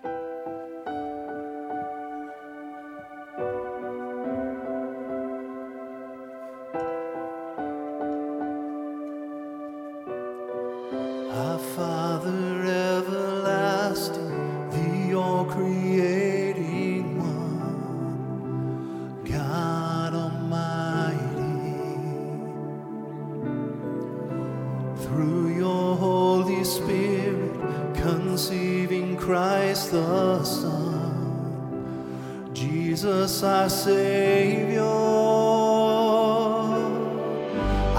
[33.22, 34.82] Jesus our Savior.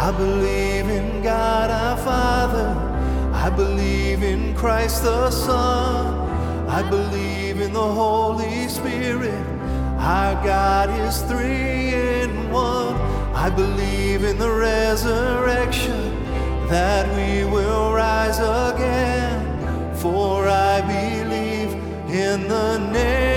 [0.08, 2.68] I believe in God our Father.
[3.34, 6.68] I believe in Christ the Son.
[6.68, 9.46] I believe in the Holy Spirit.
[9.98, 12.96] Our God is three in one.
[13.34, 16.02] I believe in the resurrection
[16.68, 19.96] that we will rise again.
[19.96, 21.72] For I believe
[22.10, 23.33] in the name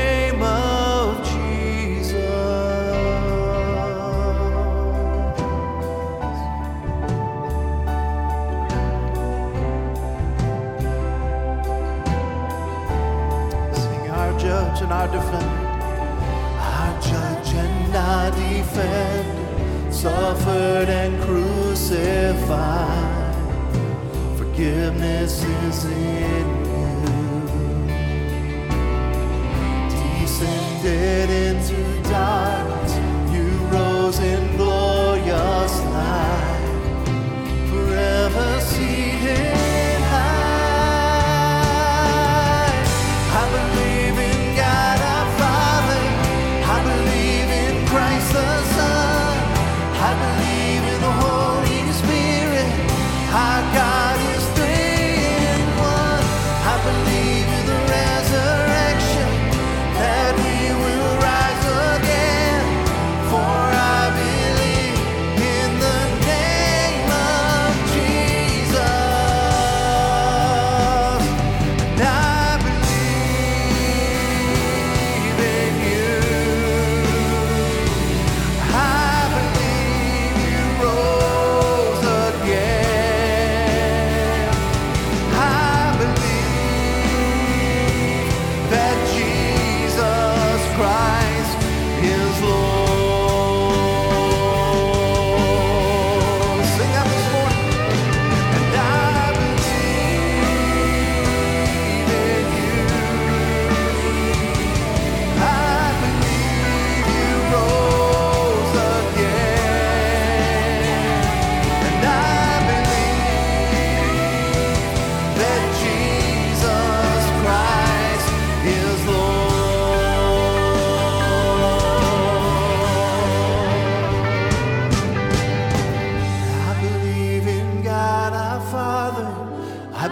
[18.79, 22.77] our suffered and crucified.
[24.37, 26.97] Forgiveness is in you.
[30.20, 31.79] Descended into
[32.11, 32.86] darkness,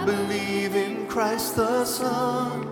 [0.05, 2.67] believe in Christ the Son.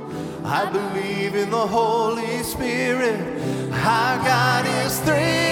[0.46, 3.20] I believe in the Holy Spirit.
[3.72, 5.43] Our God is three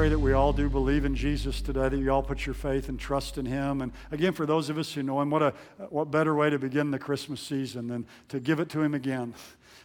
[0.00, 2.88] pray that we all do believe in Jesus today, that you all put your faith
[2.88, 3.82] and trust in Him.
[3.82, 5.52] And again, for those of us who know Him, what, a,
[5.90, 9.34] what better way to begin the Christmas season than to give it to Him again,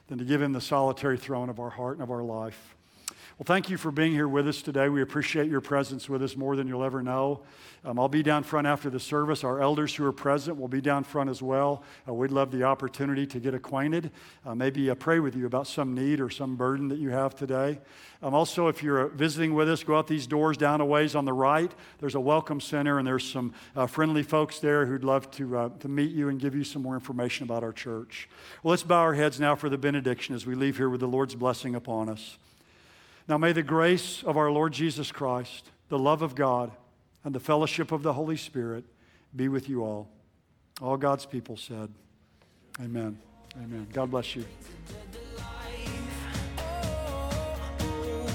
[0.07, 2.74] than to give Him the solitary throne of our heart and of our life.
[3.37, 4.87] Well, thank you for being here with us today.
[4.87, 7.41] We appreciate your presence with us more than you'll ever know.
[7.83, 9.43] Um, I'll be down front after the service.
[9.43, 11.83] Our elders who are present will be down front as well.
[12.07, 14.11] Uh, we'd love the opportunity to get acquainted,
[14.45, 17.35] uh, maybe uh, pray with you about some need or some burden that you have
[17.35, 17.79] today.
[18.23, 21.13] Um, also, if you're uh, visiting with us, go out these doors down a ways
[21.13, 21.73] on the right.
[21.99, 25.69] There's a welcome center, and there's some uh, friendly folks there who'd love to, uh,
[25.81, 28.29] to meet you and give you some more information about our church.
[28.63, 31.07] Well, let's bow our heads now for the benediction as we leave here with the
[31.07, 32.37] Lord's blessing upon us.
[33.27, 36.71] Now may the grace of our Lord Jesus Christ, the love of God,
[37.23, 38.85] and the fellowship of the Holy Spirit
[39.35, 40.07] be with you all.
[40.81, 41.89] All God's people said,
[42.79, 43.17] Amen.
[43.55, 43.87] Amen.
[43.93, 44.45] God bless you.